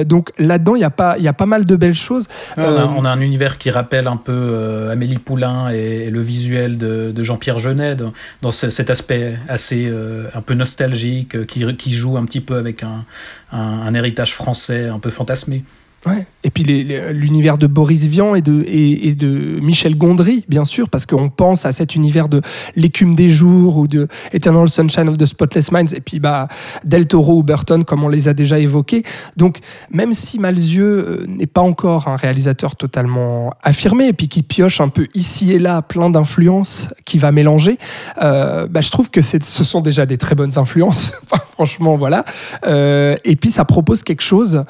donc 0.06 0.30
là-dedans, 0.38 0.74
il 0.74 0.80
y 0.80 0.84
a 0.84 0.90
pas, 0.90 1.16
il 1.18 1.24
y 1.24 1.28
a 1.28 1.32
pas 1.32 1.46
mal 1.46 1.64
de 1.64 1.76
belles 1.76 1.94
choses. 1.94 2.28
On 2.56 3.04
a, 3.04 3.10
un 3.10 3.20
univers 3.20 3.58
qui 3.58 3.70
rappelle 3.70 4.06
un 4.06 4.16
peu 4.16 4.88
Amélie 4.90 5.18
Poulain 5.18 5.70
et, 5.70 6.10
le 6.10 6.20
visuel 6.20 6.78
de, 6.78 7.22
Jean-Pierre 7.22 7.58
Genet 7.58 7.96
dans, 8.40 8.50
cet 8.50 8.90
aspect 8.90 9.38
assez 9.48 9.92
un 10.34 10.40
peu 10.40 10.54
nostalgique 10.54 11.46
qui, 11.46 11.64
qui 11.76 11.92
joue 11.92 12.16
un 12.16 12.24
petit 12.24 12.40
peu 12.40 12.56
avec 12.56 12.82
un, 12.82 13.01
un, 13.50 13.94
héritage 13.94 14.34
français 14.34 14.88
un 14.88 14.98
peu 14.98 15.10
fantasmé. 15.10 15.64
Ouais. 16.04 16.26
Et 16.42 16.50
puis 16.50 16.64
l'univers 16.64 17.58
de 17.58 17.68
Boris 17.68 18.06
Vian 18.06 18.34
et 18.34 18.40
de, 18.42 19.60
Michel 19.60 19.96
Gondry, 19.96 20.44
bien 20.48 20.64
sûr, 20.64 20.88
parce 20.88 21.06
qu'on 21.06 21.28
pense 21.28 21.64
à 21.64 21.70
cet 21.70 21.94
univers 21.94 22.28
de 22.28 22.42
L'écume 22.74 23.14
des 23.14 23.28
jours 23.28 23.76
ou 23.76 23.86
de 23.86 24.08
Eternal 24.32 24.68
Sunshine 24.68 25.08
of 25.08 25.16
the 25.16 25.26
Spotless 25.26 25.70
Minds, 25.70 25.94
et 25.94 26.00
puis 26.00 26.18
bah, 26.18 26.48
Del 26.84 27.06
Toro 27.06 27.38
ou 27.38 27.42
Burton, 27.44 27.84
comme 27.84 28.02
on 28.02 28.08
les 28.08 28.26
a 28.26 28.34
déjà 28.34 28.58
évoqués. 28.58 29.04
Donc, 29.36 29.58
même 29.92 30.12
si 30.12 30.40
Malzieu 30.40 30.84
euh, 30.84 31.26
n'est 31.28 31.46
pas 31.46 31.60
encore 31.60 32.08
un 32.08 32.16
réalisateur 32.16 32.74
totalement 32.74 33.54
affirmé, 33.62 34.08
et 34.08 34.12
puis 34.12 34.28
qui 34.28 34.42
pioche 34.42 34.80
un 34.80 34.88
peu 34.88 35.06
ici 35.14 35.52
et 35.52 35.60
là 35.60 35.82
plein 35.82 36.10
d'influences 36.10 36.88
qui 37.04 37.18
va 37.18 37.30
mélanger, 37.30 37.78
euh, 38.20 38.66
bah, 38.66 38.80
je 38.80 38.90
trouve 38.90 39.10
que 39.10 39.22
ce 39.22 39.38
sont 39.40 39.80
déjà 39.80 40.04
des 40.04 40.16
très 40.16 40.34
bonnes 40.34 40.58
influences. 40.58 41.12
franchement, 41.62 41.96
voilà. 41.96 42.24
Euh, 42.66 43.16
et 43.24 43.36
puis, 43.36 43.50
ça 43.50 43.64
propose 43.64 44.02
quelque 44.02 44.22
chose 44.22 44.64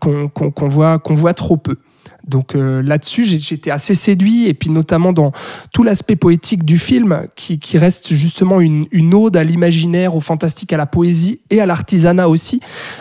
qu'on 0.00 0.68
voit 0.68 0.98
qu'on 0.98 1.14
voit 1.14 1.34
trop 1.34 1.56
peu. 1.56 1.76
Donc 2.26 2.54
euh, 2.54 2.82
là-dessus, 2.82 3.24
j'étais 3.24 3.70
assez 3.70 3.94
séduit, 3.94 4.46
et 4.46 4.54
puis 4.54 4.70
notamment 4.70 5.12
dans 5.12 5.32
tout 5.72 5.82
l'aspect 5.82 6.16
poétique 6.16 6.64
du 6.64 6.78
film, 6.78 7.26
qui, 7.34 7.58
reste 7.78 8.12
justement 8.12 8.60
une, 8.60 9.14
ode 9.14 9.36
à 9.36 9.42
l'imaginaire, 9.42 10.14
au 10.14 10.20
fantastique, 10.20 10.72
à 10.72 10.76
la 10.76 10.86
poésie 10.86 11.40
et 11.50 11.60
à 11.60 11.66
l'artisanat 11.66 12.28
aussi, 12.28 12.60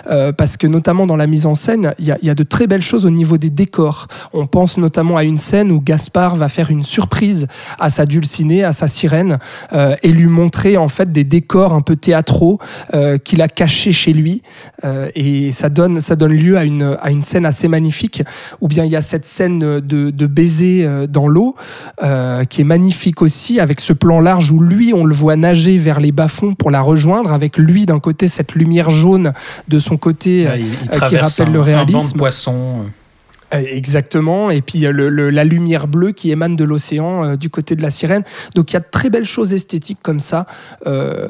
euh, 0.10 0.32
parce 0.32 0.58
que 0.58 0.66
notamment 0.66 1.06
dans 1.06 1.16
la 1.16 1.28
mise 1.28 1.46
en 1.46 1.56
scène, 1.56 1.94
il 2.00 2.06
y, 2.06 2.30
a, 2.30 2.36
de 2.36 2.44
très 2.44 2.68
belles 2.68 2.82
choses 2.82 3.06
au 3.06 3.10
niveau 3.10 3.38
des 3.38 3.50
décors. 3.50 4.08
On 4.34 4.48
pense 4.48 4.78
notamment 4.78 5.18
à 5.18 5.24
une 5.24 5.38
scène 5.38 5.72
où 5.72 5.82
Gaspard 5.82 6.36
va 6.36 6.50
faire 6.50 6.72
une 6.72 6.84
surprise 6.84 7.48
à 7.80 7.90
sa 7.90 8.06
dulcinée, 8.06 8.64
à 8.64 8.72
sa 8.72 8.88
sirène, 8.88 9.40
euh, 9.74 9.96
et 10.04 10.12
lui 10.12 10.28
montrer 10.28 10.78
en 10.78 10.88
fait 10.88 11.12
des 11.12 11.24
décors 11.24 11.74
un 11.74 11.82
peu 11.82 11.96
théâtraux 11.96 12.60
qu'il 13.24 13.42
a 13.42 13.48
cachés 13.48 13.92
chez 13.92 14.14
lui, 14.14 14.42
et 15.16 15.52
ça 15.52 15.70
donne, 15.70 16.00
ça 16.00 16.16
donne 16.16 16.34
lieu 16.34 16.58
à 16.58 16.64
une, 16.64 16.98
à 17.02 17.12
une 17.12 17.22
scène 17.22 17.46
assez 17.46 17.68
magnifique, 17.68 18.24
où 18.62 18.68
bien 18.68 18.86
il 18.86 18.92
y 18.92 18.96
a 18.96 19.02
cette 19.12 19.26
scène 19.26 19.60
de, 19.60 20.28
baiser 20.28 20.86
euh, 20.86 21.06
dans 21.06 21.28
l'eau, 21.28 21.56
euh, 22.02 22.46
qui 22.46 22.62
est 22.62 22.66
magnifique 22.66 23.22
aussi, 23.22 23.60
avec 23.60 23.82
ce 23.82 23.92
plan 23.92 24.22
large 24.22 24.52
où 24.52 24.62
lui, 24.62 24.94
on 24.94 25.04
le 25.04 25.14
voit 25.14 25.36
nager 25.36 25.78
vers 25.78 26.00
les 26.00 26.14
bas-fonds 26.14 26.54
pour 26.54 26.72
la 26.72 26.80
rejoindre, 26.80 27.34
avec 27.34 27.58
lui 27.58 27.86
d'un 27.86 28.00
côté 28.00 28.30
cette 28.30 28.56
lumière 28.56 28.90
jaune 28.90 29.34
de 29.68 29.80
son 29.80 29.98
côté 29.98 30.48
euh, 30.48 30.58
qui 31.10 31.18
rappelle 31.18 31.52
le 31.52 31.60
réalisme. 31.60 31.98
Un 31.98 32.02
banc 32.02 32.08
de 32.08 32.18
poissons. 32.18 32.86
Exactement, 33.52 34.50
et 34.50 34.62
puis 34.62 34.80
la 34.80 35.44
lumière 35.44 35.88
bleue 35.88 36.12
qui 36.12 36.32
émane 36.32 36.56
de 36.56 36.64
l'océan 36.64 37.36
du 37.36 37.50
côté 37.50 37.76
de 37.76 37.82
la 37.82 37.90
sirène. 37.90 38.24
Donc 38.56 38.72
il 38.72 38.76
y 38.76 38.78
a 38.78 38.80
de 38.80 38.90
très 38.90 39.10
belles 39.10 39.26
choses 39.26 39.54
esthétiques 39.54 40.00
comme 40.02 40.20
ça 40.20 40.46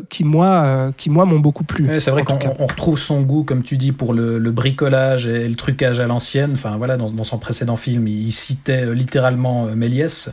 qui 0.10 0.24
moi, 0.24 0.92
qui 0.98 1.10
moi 1.10 1.26
m'ont 1.26 1.40
beaucoup 1.40 1.64
plu. 1.64 1.86
c'est 2.00 2.12
vrai 2.12 2.24
qu'on 2.24 2.38
retrouve 2.66 3.00
son 3.00 3.22
goût, 3.22 3.44
comme 3.44 3.64
tu 3.64 3.78
dis, 3.78 3.92
pour 3.92 4.14
le, 4.14 4.52
bricolage 4.52 5.28
et 5.28 5.48
le 5.48 5.56
trucage 5.56 6.00
à 6.00 6.08
l'ancienne. 6.08 6.52
Enfin 6.54 6.76
voilà, 6.78 6.98
dans, 6.98 7.24
son 7.24 7.38
précédent 7.38 7.78
film, 7.78 8.08
il 8.08 8.32
citait 8.32 8.94
littéralement 8.94 9.66
Méliès. 9.76 10.32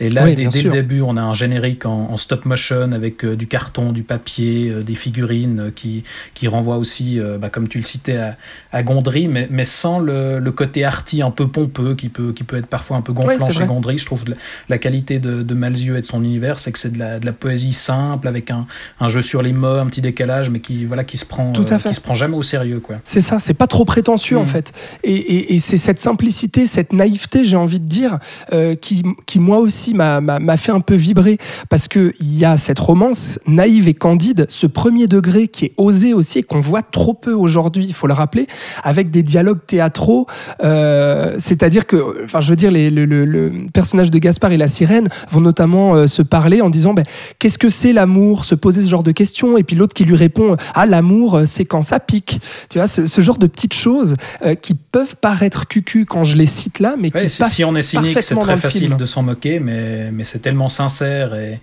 Et 0.00 0.08
là, 0.08 0.30
dès, 0.32 0.44
le 0.44 0.70
début, 0.70 1.00
on 1.00 1.16
a 1.16 1.22
un 1.22 1.34
générique 1.34 1.86
en, 1.86 2.16
stop 2.16 2.44
motion 2.44 2.92
avec 2.92 3.24
du 3.24 3.46
carton, 3.46 3.92
du 3.92 4.02
papier, 4.02 4.70
des 4.84 4.94
figurines 4.94 5.72
qui, 5.74 6.04
qui 6.34 6.48
renvoient 6.48 6.76
aussi, 6.78 7.18
bah, 7.40 7.48
comme 7.48 7.68
tu 7.68 7.78
le 7.78 7.84
citais, 7.84 8.18
à, 8.72 8.82
Gondry, 8.82 9.28
mais, 9.28 9.46
mais 9.50 9.64
sans 9.64 9.98
le, 9.98 10.38
le 10.38 10.52
côté 10.52 10.84
arty 10.84 11.22
un 11.30 11.32
peu 11.32 11.46
pompeux 11.46 11.94
qui 11.94 12.08
peut, 12.08 12.32
qui 12.32 12.42
peut 12.42 12.56
être 12.56 12.66
parfois 12.66 12.96
un 12.96 13.02
peu 13.02 13.12
gonflant 13.12 13.50
chez 13.50 13.64
Gondry. 13.64 13.98
Je 13.98 14.06
trouve 14.06 14.24
la, 14.68 14.78
qualité 14.78 15.20
de, 15.20 15.42
de, 15.42 15.54
Malzieu 15.54 15.96
et 15.96 16.00
de 16.00 16.06
son 16.06 16.24
univers, 16.24 16.58
c'est 16.58 16.72
que 16.72 16.78
c'est 16.78 16.92
de 16.92 16.98
la, 16.98 17.20
de 17.20 17.26
la, 17.26 17.32
poésie 17.32 17.72
simple 17.72 18.26
avec 18.26 18.50
un, 18.50 18.66
un, 18.98 19.08
jeu 19.08 19.22
sur 19.22 19.42
les 19.42 19.52
mots, 19.52 19.78
un 19.78 19.86
petit 19.86 20.00
décalage, 20.00 20.50
mais 20.50 20.60
qui 20.60 20.84
voilà 20.84 21.04
qui 21.04 21.16
se 21.16 21.24
prend, 21.24 21.52
Tout 21.52 21.64
à 21.68 21.74
euh, 21.74 21.78
fait. 21.78 21.90
qui 21.90 21.94
se 21.94 22.00
prend 22.00 22.14
jamais 22.14 22.36
au 22.36 22.42
sérieux 22.42 22.80
quoi. 22.80 22.96
C'est 23.04 23.20
ça, 23.20 23.38
c'est 23.38 23.54
pas 23.54 23.68
trop 23.68 23.84
prétentieux 23.84 24.36
en 24.36 24.42
mm. 24.42 24.46
fait. 24.46 24.72
Et, 25.04 25.14
et, 25.14 25.54
et 25.54 25.58
c'est 25.60 25.76
cette 25.76 26.00
simplicité, 26.00 26.66
cette 26.66 26.92
naïveté, 26.92 27.44
j'ai 27.44 27.56
envie 27.56 27.80
de 27.80 27.86
dire, 27.86 28.18
euh, 28.52 28.74
qui, 28.74 29.04
qui 29.26 29.38
moi 29.38 29.58
aussi 29.58 29.94
m'a 29.94 30.56
fait 30.56 30.72
un 30.72 30.80
peu 30.80 30.96
vibrer 30.96 31.38
parce 31.68 31.86
que 31.86 32.12
il 32.20 32.36
y 32.36 32.44
a 32.44 32.56
cette 32.56 32.78
romance 32.78 33.38
naïve 33.46 33.86
et 33.88 33.94
candide, 33.94 34.46
ce 34.48 34.66
premier 34.66 35.06
degré 35.06 35.48
qui 35.48 35.66
est 35.66 35.72
osé 35.76 36.12
aussi 36.12 36.38
et 36.38 36.42
qu'on 36.42 36.60
voit 36.60 36.82
trop 36.82 37.14
peu 37.14 37.32
aujourd'hui, 37.32 37.84
il 37.86 37.94
faut 37.94 38.06
le 38.06 38.14
rappeler, 38.14 38.46
avec 38.82 39.10
des 39.10 39.22
dialogues 39.22 39.64
théâtraux. 39.66 40.26
Euh, 40.62 41.19
c'est-à-dire 41.38 41.86
que, 41.86 42.24
enfin, 42.24 42.40
je 42.40 42.50
veux 42.50 42.56
dire, 42.56 42.70
les, 42.70 42.90
le, 42.90 43.52
personnage 43.72 44.10
de 44.10 44.18
Gaspard 44.18 44.52
et 44.52 44.56
la 44.56 44.68
sirène 44.68 45.08
vont 45.30 45.40
notamment 45.40 45.94
euh, 45.94 46.06
se 46.06 46.22
parler 46.22 46.60
en 46.60 46.70
disant 46.70 46.94
ben, 46.94 47.04
qu'est-ce 47.38 47.58
que 47.58 47.68
c'est 47.68 47.92
l'amour 47.92 48.44
Se 48.44 48.54
poser 48.54 48.82
ce 48.82 48.88
genre 48.88 49.02
de 49.02 49.12
questions. 49.12 49.56
Et 49.56 49.62
puis 49.62 49.76
l'autre 49.76 49.94
qui 49.94 50.04
lui 50.04 50.16
répond 50.16 50.56
ah, 50.74 50.86
l'amour, 50.86 51.36
euh, 51.36 51.44
c'est 51.46 51.64
quand 51.64 51.82
ça 51.82 52.00
pique. 52.00 52.40
Tu 52.68 52.78
vois, 52.78 52.86
ce, 52.86 53.20
genre 53.20 53.38
de 53.38 53.46
petites 53.46 53.74
choses 53.74 54.14
qui 54.62 54.74
peuvent 54.74 55.16
paraître 55.16 55.68
cucu 55.68 56.06
quand 56.06 56.24
je 56.24 56.36
les 56.36 56.46
cite 56.46 56.78
là, 56.78 56.94
mais 56.98 57.10
qui 57.10 57.22
passent 57.38 57.52
Si 57.52 57.64
on 57.64 57.76
est 57.76 57.82
cynique, 57.82 58.18
c'est 58.22 58.34
très 58.34 58.56
facile 58.56 58.96
de 58.96 59.04
s'en 59.04 59.22
moquer, 59.22 59.60
mais, 59.60 60.10
mais 60.10 60.22
c'est 60.22 60.38
tellement 60.38 60.68
sincère 60.68 61.34
et, 61.34 61.60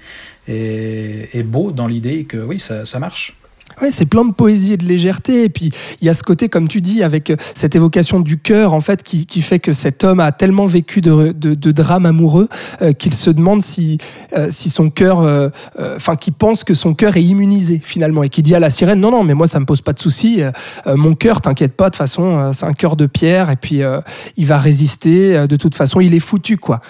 et, 0.48 1.44
beau 1.44 1.72
dans 1.72 1.88
l'idée 1.88 2.26
que 2.26 2.38
oui, 2.38 2.60
ça, 2.60 2.86
ça 2.86 3.00
marche. 3.00 3.37
Ouais, 3.80 3.92
c'est 3.92 4.08
plein 4.08 4.26
de 4.26 4.34
poésie 4.34 4.74
et 4.74 4.78
de 4.78 4.86
légèreté. 4.86 5.44
Et 5.44 5.50
puis, 5.50 5.72
il 6.02 6.08
y 6.08 6.10
a 6.10 6.16
ce 6.16 6.24
côté, 6.24 6.50
comme 6.50 6.68
tu 6.68 6.82
dis, 6.82 7.04
avec 7.04 7.30
euh, 7.30 7.36
cette 7.54 7.76
évocation 7.76 8.20
du 8.20 8.40
cœur, 8.40 8.74
en 8.74 8.82
fait, 8.82 9.04
qui, 9.04 9.28
qui, 9.28 9.44
fait 9.44 9.60
que 9.60 9.72
cet 9.72 10.04
homme 10.04 10.20
a 10.20 10.32
tellement 10.32 10.66
vécu 10.66 11.00
de, 11.00 11.32
de, 11.32 11.72
drames 11.72 12.08
amoureux 12.08 12.50
euh, 12.82 12.94
qu'il 12.94 13.14
se 13.14 13.30
demande 13.30 13.62
si, 13.62 14.00
euh, 14.36 14.48
si 14.50 14.72
son 14.72 14.90
cœur, 14.90 15.52
enfin, 15.96 16.16
qu'il 16.16 16.34
pense 16.34 16.64
que 16.64 16.74
son 16.74 16.96
cœur 16.96 17.18
est 17.18 17.24
immunisé, 17.24 17.80
finalement, 17.84 18.24
et 18.24 18.30
qui 18.30 18.42
dit 18.42 18.56
à 18.56 18.60
la 18.60 18.72
sirène, 18.72 19.00
non, 19.00 19.12
non, 19.12 19.24
mais 19.24 19.36
moi, 19.36 19.46
ça 19.48 19.60
me 19.60 19.66
pose 19.66 19.82
pas 19.82 19.94
de 19.94 20.00
souci. 20.00 20.42
mon 20.88 21.14
cœur, 21.14 21.42
t'inquiète 21.42 21.76
pas, 21.76 21.86
de 21.86 21.90
toute 21.92 21.98
façon, 21.98 22.52
c'est 22.54 22.66
un 22.66 22.74
cœur 22.74 22.96
de 22.96 23.06
pierre, 23.06 23.52
et 23.52 23.56
puis 23.58 23.82
il 24.38 24.46
va 24.46 24.58
résister. 24.58 25.48
de 25.48 25.56
toute 25.56 25.76
façon, 25.76 26.00
il 26.00 26.14
est 26.14 26.20
foutu, 26.20 26.58
quoi. 26.58 26.82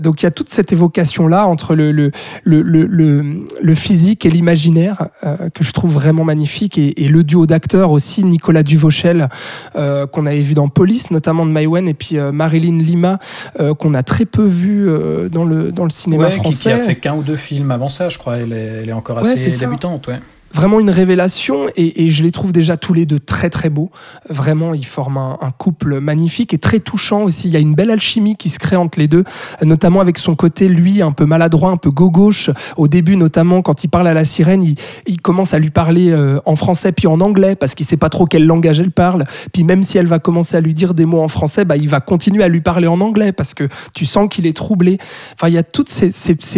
donc, 0.00 0.22
il 0.22 0.24
y 0.24 0.26
a 0.26 0.30
toute 0.30 0.48
cette 0.48 0.72
évocation-là 0.72 1.46
entre 1.46 1.74
le, 1.74 1.92
le, 1.92 2.10
le, 2.44 2.64
le 2.86 3.74
physique 3.74 4.24
et 4.24 4.30
l'imaginaire 4.30 5.08
que 5.54 5.62
je 5.62 5.72
trouve 5.72 5.92
vraiment 5.92 6.13
magnifique 6.22 6.78
et, 6.78 7.08
le 7.08 7.24
duo 7.24 7.46
d'acteurs 7.46 7.90
aussi, 7.90 8.24
Nicolas 8.24 8.62
Duvauchel, 8.62 9.28
euh, 9.74 10.06
qu'on 10.06 10.26
avait 10.26 10.42
vu 10.42 10.54
dans 10.54 10.68
Police, 10.68 11.10
notamment 11.10 11.46
de 11.46 11.50
Maïwen, 11.50 11.88
et 11.88 11.94
puis 11.94 12.18
euh, 12.18 12.30
Marilyn 12.30 12.78
Lima, 12.78 13.18
euh, 13.58 13.74
qu'on 13.74 13.94
a 13.94 14.04
très 14.04 14.26
peu 14.26 14.44
vu 14.44 14.88
dans, 15.30 15.44
le, 15.44 15.72
dans 15.72 15.84
le 15.84 15.90
cinéma 15.90 16.30
français. 16.30 16.74
Qui, 16.74 16.80
a 16.80 16.84
fait 16.84 16.96
qu'un 16.96 17.14
ou 17.14 17.22
deux 17.22 17.36
films 17.36 17.70
avant 17.70 17.88
ça, 17.88 18.08
je 18.08 18.18
crois. 18.18 18.36
Elle 18.36 18.52
est, 18.52 18.66
elle 18.82 18.88
est 18.88 18.92
encore 18.92 19.18
assez 19.18 19.50
débutante. 19.58 20.06
Ouais 20.06 20.20
vraiment 20.54 20.78
une 20.78 20.90
révélation 20.90 21.66
et, 21.76 22.08
je 22.08 22.22
les 22.22 22.30
trouve 22.30 22.52
déjà 22.52 22.76
tous 22.76 22.94
les 22.94 23.06
deux 23.06 23.18
très 23.18 23.50
très 23.50 23.70
beaux. 23.70 23.90
Vraiment, 24.28 24.72
ils 24.72 24.86
forment 24.86 25.36
un, 25.40 25.50
couple 25.50 26.00
magnifique 26.00 26.54
et 26.54 26.58
très 26.58 26.78
touchant 26.78 27.22
aussi. 27.22 27.48
Il 27.48 27.54
y 27.54 27.56
a 27.56 27.60
une 27.60 27.74
belle 27.74 27.90
alchimie 27.90 28.36
qui 28.36 28.50
se 28.50 28.58
crée 28.58 28.76
entre 28.76 28.98
les 28.98 29.08
deux, 29.08 29.24
notamment 29.62 30.00
avec 30.00 30.18
son 30.18 30.34
côté, 30.34 30.68
lui, 30.68 31.02
un 31.02 31.12
peu 31.12 31.24
maladroit, 31.24 31.70
un 31.70 31.76
peu 31.76 31.90
gauche 31.90 32.50
Au 32.76 32.86
début, 32.86 33.16
notamment, 33.16 33.62
quand 33.62 33.84
il 33.84 33.88
parle 33.88 34.06
à 34.06 34.14
la 34.14 34.24
sirène, 34.24 34.62
il, 34.62 35.20
commence 35.22 35.54
à 35.54 35.58
lui 35.58 35.70
parler 35.70 36.10
euh, 36.10 36.38
en 36.44 36.54
français 36.54 36.92
puis 36.92 37.06
en 37.06 37.20
anglais 37.20 37.56
parce 37.56 37.74
qu'il 37.74 37.86
sait 37.86 37.96
pas 37.96 38.10
trop 38.10 38.26
quel 38.26 38.46
langage 38.46 38.78
elle 38.78 38.90
parle. 38.90 39.24
Puis 39.52 39.64
même 39.64 39.82
si 39.82 39.96
elle 39.96 40.06
va 40.06 40.18
commencer 40.18 40.56
à 40.56 40.60
lui 40.60 40.74
dire 40.74 40.92
des 40.92 41.06
mots 41.06 41.22
en 41.22 41.28
français, 41.28 41.64
bah, 41.64 41.76
il 41.76 41.88
va 41.88 42.00
continuer 42.00 42.44
à 42.44 42.48
lui 42.48 42.60
parler 42.60 42.86
en 42.86 43.00
anglais 43.00 43.32
parce 43.32 43.54
que 43.54 43.68
tu 43.94 44.04
sens 44.04 44.28
qu'il 44.30 44.46
est 44.46 44.56
troublé. 44.56 44.98
Enfin, 45.34 45.48
il 45.48 45.54
y 45.54 45.58
a 45.58 45.62
toutes 45.62 45.88
ces, 45.88 46.10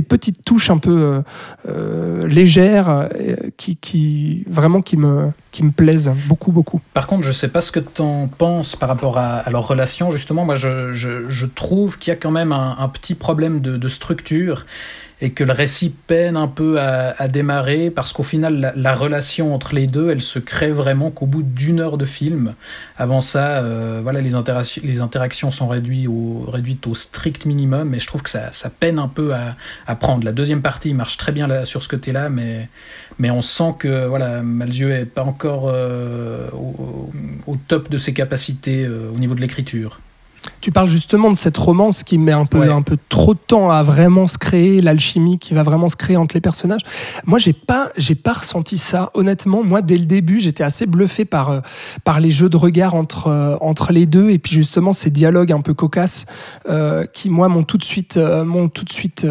petites 0.02 0.44
touches 0.44 0.70
un 0.70 0.78
peu 0.78 0.90
euh, 0.90 1.20
euh, 1.68 2.26
légères 2.26 3.08
qui 3.56 3.76
qui 3.85 3.85
vraiment 4.48 4.82
qui 4.82 4.96
me 4.96 5.30
qui 5.52 5.62
me 5.62 5.70
plaisent 5.70 6.12
beaucoup 6.26 6.52
beaucoup. 6.52 6.80
Par 6.94 7.06
contre, 7.06 7.24
je 7.24 7.32
sais 7.32 7.48
pas 7.48 7.60
ce 7.60 7.72
que 7.72 7.80
tu 7.80 8.02
en 8.02 8.28
penses 8.28 8.76
par 8.76 8.88
rapport 8.88 9.18
à, 9.18 9.48
leur 9.50 9.66
relation. 9.66 10.10
Justement, 10.10 10.44
moi, 10.44 10.54
je, 10.54 10.92
je, 10.92 11.46
trouve 11.46 11.98
qu'il 11.98 12.10
y 12.10 12.14
a 12.14 12.16
quand 12.16 12.30
même 12.30 12.52
un, 12.52 12.88
petit 12.88 13.14
problème 13.14 13.60
de 13.60 13.88
structure 13.88 14.64
et 15.20 15.30
que 15.30 15.44
le 15.44 15.52
récit 15.52 15.94
peine 16.06 16.36
un 16.36 16.46
peu 16.46 16.78
à, 16.78 17.28
démarrer 17.28 17.90
parce 17.90 18.12
qu'au 18.12 18.22
final 18.22 18.72
la, 18.76 18.94
relation 18.94 19.54
entre 19.54 19.74
les 19.74 19.86
deux 19.86 20.10
elle 20.10 20.20
se 20.20 20.38
crée 20.38 20.70
vraiment 20.70 21.10
qu'au 21.10 21.26
bout 21.26 21.42
d'une 21.42 21.80
heure 21.80 21.96
de 21.96 22.04
film. 22.04 22.54
Avant 22.98 23.20
ça 23.20 23.62
euh, 23.62 24.00
voilà 24.02 24.20
les, 24.20 24.34
interactions, 24.34 24.82
les 24.84 25.00
interactions 25.00 25.50
sont 25.50 25.68
réduites 25.68 26.08
au, 26.08 26.44
réduites 26.48 26.86
au 26.86 26.94
strict 26.94 27.46
minimum 27.46 27.94
et 27.94 27.98
je 27.98 28.06
trouve 28.06 28.22
que 28.22 28.30
ça, 28.30 28.52
ça 28.52 28.68
peine 28.68 28.98
un 28.98 29.08
peu 29.08 29.34
à, 29.34 29.56
à, 29.86 29.96
prendre. 29.96 30.24
La 30.24 30.32
deuxième 30.32 30.62
partie 30.62 30.92
marche 30.92 31.16
très 31.16 31.32
bien 31.32 31.46
là, 31.46 31.64
sur 31.64 31.82
ce 31.82 31.88
côté 31.88 32.12
là 32.12 32.28
mais, 32.28 32.68
mais 33.18 33.30
on 33.30 33.42
sent 33.42 33.74
que 33.78 34.06
voilà 34.06 34.42
Malzieu 34.42 34.92
est 34.92 35.06
pas 35.06 35.24
encore 35.24 35.64
euh, 35.68 36.48
au, 36.52 37.10
au, 37.46 37.56
top 37.68 37.88
de 37.88 37.96
ses 37.96 38.12
capacités 38.12 38.84
euh, 38.84 39.10
au 39.14 39.18
niveau 39.18 39.34
de 39.34 39.40
l'écriture 39.40 40.00
tu 40.60 40.72
parles 40.72 40.88
justement 40.88 41.30
de 41.30 41.36
cette 41.36 41.56
romance 41.56 42.02
qui 42.02 42.18
met 42.18 42.32
un 42.32 42.44
peu, 42.44 42.70
un 42.72 42.82
peu 42.82 42.96
trop 43.08 43.34
de 43.34 43.38
temps 43.38 43.70
à 43.70 43.82
vraiment 43.82 44.26
se 44.26 44.38
créer, 44.38 44.80
l'alchimie 44.80 45.38
qui 45.38 45.54
va 45.54 45.62
vraiment 45.62 45.88
se 45.88 45.96
créer 45.96 46.16
entre 46.16 46.34
les 46.34 46.40
personnages. 46.40 46.82
Moi, 47.24 47.38
j'ai 47.38 47.52
pas, 47.52 47.90
j'ai 47.96 48.14
pas 48.14 48.32
ressenti 48.32 48.78
ça. 48.78 49.10
Honnêtement, 49.14 49.62
moi, 49.62 49.82
dès 49.82 49.96
le 49.96 50.06
début, 50.06 50.40
j'étais 50.40 50.64
assez 50.64 50.86
bluffé 50.86 51.24
par, 51.24 51.50
euh, 51.50 51.60
par 52.04 52.20
les 52.20 52.30
jeux 52.30 52.48
de 52.48 52.56
regard 52.56 52.94
entre, 52.94 53.28
euh, 53.28 53.56
entre 53.60 53.92
les 53.92 54.06
deux 54.06 54.30
et 54.30 54.38
puis 54.38 54.54
justement 54.54 54.92
ces 54.92 55.10
dialogues 55.10 55.52
un 55.52 55.60
peu 55.60 55.74
cocasses 55.74 56.26
euh, 56.68 57.04
qui, 57.06 57.30
moi, 57.30 57.48
m'ont 57.48 57.62
tout 57.62 57.78
de 57.78 57.84
suite, 57.84 58.16
m'ont 58.16 58.68
tout 58.68 58.84
de 58.84 58.92
suite 58.92 59.26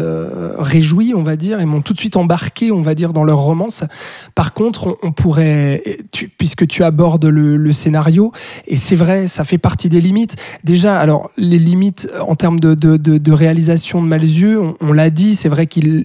réjoui, 0.58 1.14
on 1.14 1.22
va 1.22 1.36
dire, 1.36 1.60
et 1.60 1.66
m'ont 1.66 1.82
tout 1.82 1.92
de 1.92 1.98
suite 1.98 2.16
embarqué, 2.16 2.72
on 2.72 2.82
va 2.82 2.94
dire, 2.94 3.12
dans 3.12 3.24
leur 3.24 3.38
romance. 3.38 3.84
Par 4.34 4.52
contre, 4.52 4.98
on, 5.02 5.12
pourrait, 5.12 5.82
puisque 6.38 6.66
tu 6.66 6.82
abordes 6.82 7.24
le, 7.24 7.56
le 7.56 7.72
scénario, 7.72 8.32
et 8.66 8.76
c'est 8.76 8.96
vrai, 8.96 9.26
ça 9.26 9.44
fait 9.44 9.58
partie 9.58 9.88
des 9.88 10.00
limites. 10.00 10.36
Déjà, 10.64 10.98
alors, 11.06 11.30
les 11.36 11.60
limites 11.60 12.10
en 12.20 12.34
termes 12.34 12.58
de, 12.58 13.30
réalisation 13.30 14.02
de 14.02 14.08
Malzieu, 14.08 14.60
on, 14.80 14.92
l'a 14.92 15.08
dit, 15.08 15.36
c'est 15.36 15.48
vrai 15.48 15.68
qu'il 15.68 16.04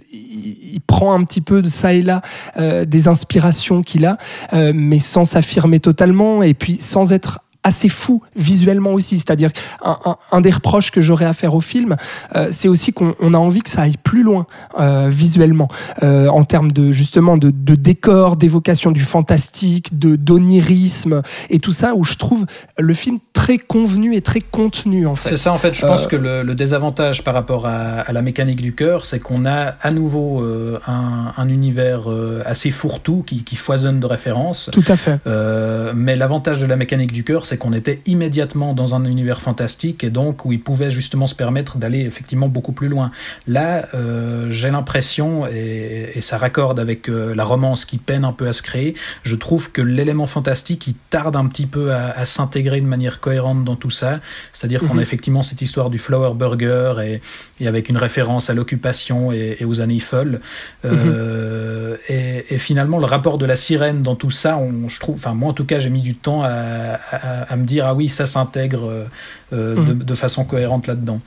prend 0.86 1.16
un 1.16 1.24
petit 1.24 1.42
peu 1.42 1.64
de 1.64 1.68
ça 1.68 1.96
et 1.96 2.04
là 2.04 2.22
euh, 2.58 2.86
des 2.86 3.08
inspirations 3.08 3.82
qu'il 3.82 4.06
a, 4.06 4.20
euh, 4.54 4.74
mais 4.76 5.00
sans 5.00 5.26
s'affirmer 5.26 5.80
totalement 5.80 6.44
et 6.44 6.54
puis 6.54 6.78
sans 6.80 7.14
être 7.14 7.40
assez 7.64 7.90
fou 7.90 8.22
visuellement 8.36 8.92
aussi. 8.92 9.18
C'est-à-dire 9.18 9.52
un, 9.84 10.18
un, 10.32 10.42
des 10.42 10.52
reproches 10.52 10.92
que 10.92 11.02
j'aurais 11.02 11.26
à 11.26 11.34
faire 11.34 11.54
au 11.54 11.62
film, 11.62 11.96
euh, 12.36 12.48
c'est 12.52 12.68
aussi 12.68 12.94
qu'on 12.94 13.34
a 13.34 13.38
envie 13.38 13.62
que 13.62 13.70
ça 13.70 13.82
aille 13.82 13.98
plus 14.04 14.24
loin 14.24 14.46
euh, 14.80 15.10
visuellement, 15.10 15.68
euh, 16.04 16.28
en 16.28 16.44
termes 16.44 16.72
de 16.72 16.92
justement 16.92 17.38
de, 17.38 17.52
de 17.52 17.76
décor, 17.76 18.36
d'évocation 18.36 18.92
du 18.92 19.02
fantastique, 19.02 19.98
de 19.98 20.16
d'onirisme 20.16 21.22
et 21.50 21.60
tout 21.60 21.72
ça, 21.72 21.94
où 21.96 22.04
je 22.04 22.16
trouve 22.16 22.46
le 22.78 22.94
film 22.94 23.20
très 23.34 23.58
convenu 23.58 24.16
et 24.16 24.22
très 24.22 24.42
contenu 24.42 25.06
en 25.06 25.16
fait. 25.16 25.30
C'est 25.30 25.38
ça 25.38 25.54
en 25.54 25.58
fait. 25.58 25.76
Je 25.76 25.86
pense 25.86 26.08
que 26.08 26.16
le, 26.16 26.44
le, 26.44 26.56
désavantage 26.56 27.24
par 27.24 27.34
rapport 27.34 27.66
à, 27.66 28.02
à 28.02 28.12
la 28.12 28.22
mécanique 28.22 28.62
du 28.62 28.74
cœur, 28.74 29.06
c'est 29.06 29.20
qu'on 29.20 29.46
a 29.46 29.76
à 29.82 29.92
nouveau 29.92 30.44
un, 30.88 31.34
un, 31.36 31.50
univers 31.50 32.08
assez 32.46 32.72
fourre-tout 32.72 33.24
qui, 33.26 33.44
qui, 33.44 33.56
foisonne 33.56 34.00
de 34.00 34.06
références. 34.06 34.70
Tout 34.72 34.84
à 34.88 34.96
fait. 34.96 35.20
mais 35.96 36.16
l'avantage 36.16 36.62
de 36.62 36.66
la 36.66 36.76
mécanique 36.76 37.12
du 37.12 37.24
cœur, 37.24 37.46
c'est 37.52 37.58
qu'on 37.58 37.74
était 37.74 38.00
immédiatement 38.06 38.74
dans 38.74 38.96
un 38.96 39.04
univers 39.04 39.42
fantastique 39.42 40.06
et 40.06 40.10
donc 40.10 40.46
où 40.46 40.54
il 40.54 40.62
pouvait 40.62 40.90
justement 40.90 41.28
se 41.28 41.36
permettre 41.36 41.78
d'aller 41.78 42.00
effectivement 42.00 42.48
beaucoup 42.48 42.72
plus 42.72 42.88
loin. 42.88 43.12
Là, 43.46 43.90
euh, 43.94 44.50
j'ai 44.50 44.72
l'impression, 44.72 45.46
et, 45.48 46.22
ça 46.22 46.38
raccorde 46.38 46.80
avec 46.80 47.10
euh, 47.10 47.36
la 47.36 47.44
romance 47.44 47.84
qui 47.84 47.98
peine 47.98 48.24
un 48.24 48.32
peu 48.32 48.48
à 48.48 48.54
se 48.54 48.62
créer, 48.62 48.96
je 49.24 49.36
trouve 49.36 49.74
que 49.74 49.82
l'élément 49.82 50.28
fantastique, 50.28 50.88
il 50.88 50.94
tarde 51.10 51.36
un 51.36 51.46
petit 51.48 51.66
peu 51.66 51.94
à, 51.94 52.24
s'intégrer 52.24 52.80
de 52.80 52.86
manière 52.86 53.20
cohérente 53.20 53.66
dans 53.66 53.76
tout 53.76 53.90
ça. 53.90 54.22
C'est-à-dire 54.54 54.80
qu'on 54.80 54.92
a 54.92 54.94
mhm. 54.94 55.02
effectivement 55.02 55.44
cette 55.44 55.62
histoire 55.62 55.90
du 55.90 55.98
flower 55.98 56.34
burger 56.36 56.94
et, 57.04 57.22
et 57.60 57.68
avec 57.68 57.90
une 57.90 57.98
référence 57.98 58.50
à 58.50 58.54
l'occupation 58.54 59.34
et, 59.34 59.66
aux 59.66 59.82
années 59.82 60.00
folles. 60.00 60.40
Euh, 60.86 61.98
mhm. 62.10 62.46
et, 62.50 62.58
finalement, 62.60 63.00
le 63.00 63.08
rapport 63.08 63.38
de 63.38 63.46
la 63.46 63.58
sirène 63.58 64.04
dans 64.04 64.16
tout 64.16 64.32
ça, 64.32 64.56
on, 64.56 64.88
je 64.88 65.00
trouve, 65.02 65.16
enfin 65.16 65.34
moi 65.34 65.50
en 65.50 65.54
tout 65.54 65.66
cas, 65.66 65.80
j'ai 65.80 65.90
mis 65.90 66.02
du 66.02 66.16
temps 66.16 66.44
à 66.44 67.02
à, 67.12 67.41
me 67.56 67.66
dire 67.66 67.86
ah 67.86 67.94
oui 67.94 68.10
ça 68.10 68.26
s'intègre 68.26 69.08
mmh. 69.52 70.04
de, 70.04 70.14
façon 70.14 70.46
cohérente 70.46 70.88
là-dedans. 70.88 71.20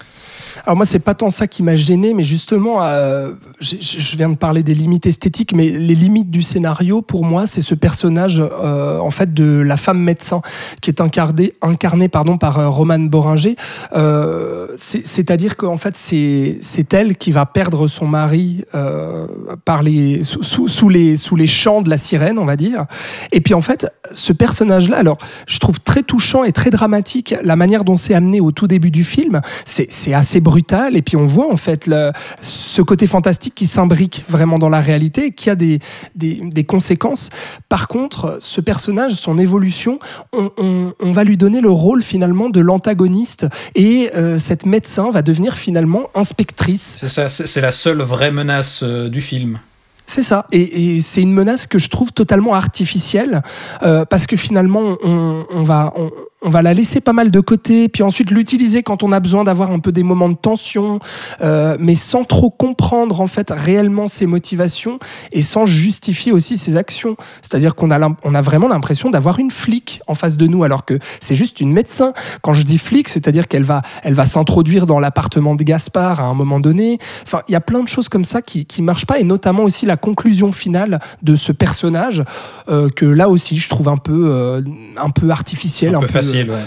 Alors 0.66 0.76
moi, 0.76 0.85
c'est 0.85 1.00
pas 1.00 1.14
tant 1.14 1.30
ça 1.30 1.47
qui 1.47 1.62
m'a 1.62 1.76
gêné, 1.76 2.14
mais 2.14 2.25
justement, 2.25 2.83
euh, 2.83 3.33
je 3.61 4.16
viens 4.16 4.28
de 4.28 4.37
parler 4.37 4.62
des 4.62 4.75
limites 4.75 5.06
esthétiques, 5.06 5.52
mais 5.54 5.71
les 5.71 5.94
limites 5.94 6.30
du 6.30 6.42
scénario, 6.42 7.02
pour 7.02 7.25
moi, 7.25 7.47
c'est 7.47 7.61
ce 7.61 7.75
personnage, 7.75 8.40
euh, 8.40 8.99
en 8.99 9.11
fait, 9.11 9.35
de 9.35 9.61
la 9.61 9.76
femme 9.76 9.99
médecin, 9.99 10.42
qui 10.80 10.90
est 10.90 11.00
incarné, 11.00 11.54
incarné 11.61 12.09
pardon, 12.09 12.38
par 12.38 12.59
euh, 12.59 12.68
Romane 12.68 13.09
Boringer. 13.09 13.56
Euh, 13.94 14.68
C'est-à-dire 14.76 15.56
qu'en 15.56 15.76
fait, 15.76 15.97
c'est 15.97 16.94
elle 16.94 17.16
qui 17.16 17.33
va 17.33 17.47
perdre 17.47 17.87
son 17.87 18.06
mari 18.06 18.64
euh, 18.75 19.26
par 19.64 19.83
les, 19.83 20.23
sous, 20.23 20.68
sous, 20.68 20.88
les, 20.88 21.16
sous 21.16 21.37
les 21.37 21.47
chants 21.47 21.83
de 21.83 21.90
la 21.90 21.99
sirène, 21.99 22.38
on 22.38 22.44
va 22.44 22.56
dire. 22.56 22.87
Et 23.33 23.40
puis, 23.40 23.54
en 23.54 23.61
fait, 23.61 23.87
ce 24.12 24.33
personnage-là, 24.33 24.97
alors, 24.99 25.18
je 25.47 25.59
trouve 25.59 25.80
très 25.80 26.02
touchant 26.04 26.44
et 26.44 26.52
très 26.52 26.70
dramatique 26.70 27.34
la 27.42 27.56
manière 27.56 27.84
dont 27.84 27.96
c'est 27.96 28.14
amené 28.14 28.40
au 28.40 28.52
tout 28.52 28.66
début 28.66 28.90
du 28.90 29.04
film. 29.04 29.40
C'est 29.64 30.14
assez 30.14 30.40
brutal 30.40 30.96
et 30.96 31.02
puis 31.02 31.16
on 31.16 31.26
voit 31.26 31.50
en 31.50 31.56
fait 31.56 31.87
le, 31.87 32.12
ce 32.40 32.82
côté 32.82 33.06
fantastique 33.06 33.54
qui 33.54 33.66
s'imbrique 33.66 34.25
vraiment 34.28 34.58
dans 34.58 34.68
la 34.68 34.80
réalité, 34.80 35.32
qui 35.32 35.50
a 35.50 35.54
des, 35.54 35.80
des, 36.14 36.40
des, 36.42 36.64
conséquences. 36.64 37.30
Par 37.68 37.88
contre, 37.88 38.38
ce 38.40 38.61
personnage, 38.61 39.12
son 39.12 39.38
évolution, 39.38 39.99
on, 40.32 40.50
on, 40.58 40.92
on 41.00 41.12
va 41.12 41.25
lui 41.25 41.37
donner 41.37 41.61
le 41.61 41.70
rôle 41.70 42.02
finalement 42.02 42.49
de 42.50 42.61
l'antagoniste 42.61 43.46
et 43.75 44.11
euh, 44.14 44.38
cette 44.38 44.66
médecin 44.66 45.11
va 45.11 45.23
devenir 45.23 45.54
finalement 45.54 46.11
inspectrice. 46.14 46.99
C'est 47.00 47.08
ça, 47.08 47.28
c'est 47.28 47.61
la 47.61 47.70
seule 47.70 48.02
vraie 48.02 48.30
menace 48.30 48.82
euh, 48.82 49.08
du 49.08 49.20
film. 49.20 49.58
C'est 50.06 50.23
ça, 50.23 50.46
et, 50.52 51.00
c'est 51.00 51.23
une 51.23 51.32
menace 51.32 51.66
que 51.66 51.78
je 51.78 51.88
trouve 51.88 52.12
totalement 52.12 52.54
artificielle, 52.54 53.42
euh, 53.82 54.04
parce 54.04 54.26
que 54.26 54.37
finalement, 54.37 54.96
on, 55.02 55.46
on 55.50 55.62
va, 55.62 55.92
on, 55.96 56.11
on 56.45 56.51
va 56.51 56.61
la 56.63 56.75
laisser 56.75 57.01
pas 57.01 57.15
mal 57.15 57.31
de 57.31 57.41
côté, 57.41 57.89
puis 57.89 58.03
ensuite 58.03 58.31
l'utiliser 58.31 58.83
quand 58.83 59.03
on 59.03 59.13
a 59.13 59.19
besoin 59.19 59.45
d'avoir 59.45 59.73
un 59.73 59.79
peu 59.79 59.93
des 59.93 60.03
moments 60.03 60.29
de 60.29 60.37
tension, 60.37 60.99
euh, 61.41 61.77
mais 61.81 61.95
sans 61.95 62.25
trop 62.25 62.51
comprendre 62.51 63.21
en 63.23 63.27
fait 63.27 63.51
réellement 63.51 64.09
ses 64.09 64.27
motivations 64.27 64.99
et 65.33 65.41
sans 65.41 65.65
justifier 65.65 66.33
aussi 66.33 66.59
ses 66.59 66.77
actions. 66.77 67.17
C'est-à-dire 67.41 67.75
qu'on 67.75 67.91
a, 67.91 68.11
on 68.23 68.35
a 68.35 68.43
vraiment 68.43 68.69
l'impression 68.69 69.09
d'avoir 69.09 69.39
une 69.39 69.51
flic 69.51 70.01
en 70.07 70.15
face 70.15 70.37
de 70.37 70.47
nous, 70.47 70.65
alors 70.65 70.85
que 70.85 70.99
c'est 71.21 71.35
juste 71.35 71.63
une 71.63 71.73
médecin. 71.73 72.13
Quand 72.43 72.53
je 72.53 72.63
dis 72.63 72.79
flic, 72.79 73.09
c'est-à-dire 73.09 73.49
qu'elle 73.49 73.65
va, 73.65 73.81
elle 74.03 74.15
va 74.15 74.27
s'introduire 74.27 74.87
dans 74.87 75.01
l'appartement 75.01 75.55
de 75.55 75.65
Gaspard 75.65 76.21
à 76.21 76.25
un 76.25 76.35
moment 76.35 76.61
donné. 76.61 76.99
Enfin, 77.23 77.41
il 77.49 77.53
y 77.53 77.57
a 77.57 77.61
plein 77.63 77.83
de 77.83 77.89
choses 77.89 78.11
comme 78.11 78.25
ça 78.25 78.43
qui 78.43 78.67
qui 78.67 78.83
marchent 78.83 79.07
pas, 79.07 79.19
et 79.19 79.25
notamment 79.25 79.63
aussi 79.63 79.87
la 79.87 79.97
conclusion 79.97 80.53
finale 80.53 81.01
de 81.23 81.37
ce 81.37 81.53
personnage 81.53 82.23
euh, 82.69 82.91
que 82.91 83.07
là 83.07 83.31
aussi 83.31 83.59
je 83.59 83.69
trouve 83.71 83.89
un 83.89 83.97
peu 83.97 84.27
euh, 84.27 84.63
un 85.03 85.11
peu 85.11 85.31
artificiel, 85.31 85.95
un, 85.95 86.01
peu, 86.01 86.34
facile 86.43 86.64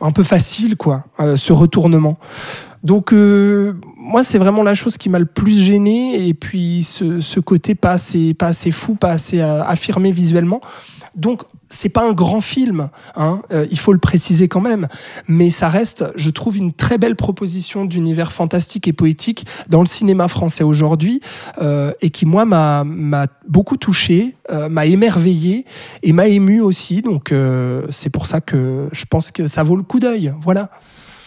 un 0.00 0.10
peu 0.12 0.22
facile, 0.22 0.76
quoi, 0.76 1.04
euh, 1.20 1.36
ce 1.36 1.52
retournement. 1.52 2.18
Donc, 2.82 3.12
euh, 3.12 3.74
moi, 3.96 4.22
c'est 4.22 4.38
vraiment 4.38 4.62
la 4.62 4.74
chose 4.74 4.96
qui 4.96 5.10
m'a 5.10 5.18
le 5.18 5.26
plus 5.26 5.60
gêné. 5.60 6.26
Et 6.26 6.34
puis, 6.34 6.82
ce, 6.82 7.40
côté 7.40 7.74
pas 7.74 7.92
assez, 7.92 8.32
pas 8.32 8.48
assez 8.48 8.70
fou, 8.70 8.94
pas 8.94 9.10
assez 9.10 9.40
euh, 9.40 9.62
affirmé 9.62 10.12
visuellement. 10.12 10.60
Donc, 11.14 11.42
c'est 11.68 11.88
pas 11.88 12.08
un 12.08 12.12
grand 12.12 12.40
film, 12.40 12.90
hein, 13.16 13.42
euh, 13.52 13.66
il 13.70 13.78
faut 13.78 13.92
le 13.92 13.98
préciser 13.98 14.48
quand 14.48 14.60
même, 14.60 14.88
mais 15.28 15.50
ça 15.50 15.68
reste, 15.68 16.04
je 16.16 16.30
trouve, 16.30 16.56
une 16.56 16.72
très 16.72 16.98
belle 16.98 17.16
proposition 17.16 17.84
d'univers 17.84 18.32
fantastique 18.32 18.88
et 18.88 18.92
poétique 18.92 19.46
dans 19.68 19.80
le 19.80 19.86
cinéma 19.86 20.28
français 20.28 20.64
aujourd'hui, 20.64 21.20
euh, 21.60 21.92
et 22.00 22.10
qui 22.10 22.26
moi 22.26 22.44
m'a 22.44 22.84
beaucoup 23.48 23.76
touché, 23.76 24.36
euh, 24.50 24.68
m'a 24.68 24.86
émerveillé 24.86 25.64
et 26.02 26.12
m'a 26.12 26.28
ému 26.28 26.60
aussi. 26.60 27.02
Donc 27.02 27.32
c'est 27.90 28.10
pour 28.10 28.26
ça 28.26 28.40
que 28.40 28.88
je 28.92 29.04
pense 29.04 29.30
que 29.30 29.46
ça 29.46 29.62
vaut 29.62 29.76
le 29.76 29.82
coup 29.82 30.00
d'œil. 30.00 30.34
Voilà. 30.40 30.70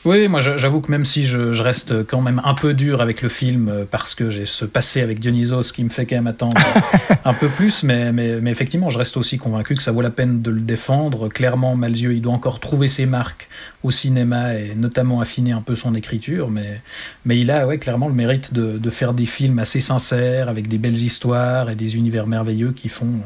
Oui, 0.05 0.27
moi 0.27 0.41
j'avoue 0.41 0.81
que 0.81 0.91
même 0.91 1.05
si 1.05 1.23
je, 1.23 1.61
reste 1.61 2.05
quand 2.05 2.19
même 2.19 2.41
un 2.43 2.55
peu 2.55 2.73
dur 2.73 2.99
avec 2.99 3.21
le 3.21 3.29
film 3.29 3.69
euh, 3.69 3.85
parce 3.89 4.15
que 4.15 4.29
j'ai 4.29 4.43
ce 4.43 4.65
passé 4.65 5.01
avec 5.01 5.21
Dionysos 5.21 5.71
qui 5.73 5.81
me 5.81 5.89
fait 5.89 6.05
quand 6.05 6.17
même 6.17 6.27
attendre 6.27 6.59
un 7.25 7.33
peu 7.33 7.47
plus, 7.47 7.83
mais, 7.83 8.11
mais, 8.11 8.41
mais, 8.41 8.51
effectivement 8.51 8.89
je 8.89 8.97
reste 8.97 9.15
aussi 9.15 9.37
convaincu 9.37 9.75
que 9.75 9.81
ça 9.81 9.93
vaut 9.93 10.01
la 10.01 10.09
peine 10.09 10.41
de 10.41 10.51
le 10.51 10.59
défendre. 10.59 11.29
Clairement, 11.29 11.77
Malzieu, 11.77 12.13
il 12.13 12.21
doit 12.21 12.33
encore 12.33 12.59
trouver 12.59 12.89
ses 12.89 13.05
marques 13.05 13.47
au 13.81 13.91
cinéma 13.91 14.55
et 14.55 14.75
notamment 14.75 15.21
affiner 15.21 15.53
un 15.53 15.61
peu 15.61 15.73
son 15.73 15.95
écriture, 15.95 16.49
mais, 16.49 16.81
mais 17.23 17.39
il 17.39 17.49
a 17.49 17.65
ouais, 17.65 17.77
clairement 17.77 18.09
le 18.09 18.13
mérite 18.13 18.53
de, 18.53 18.77
de 18.77 18.89
faire 18.89 19.13
des 19.13 19.25
films 19.25 19.59
assez 19.59 19.79
sincères 19.79 20.49
avec 20.49 20.67
des 20.67 20.79
belles 20.79 21.01
histoires 21.01 21.69
et 21.69 21.75
des 21.75 21.95
univers 21.95 22.27
merveilleux 22.27 22.73
qui 22.73 22.89
font 22.89 23.21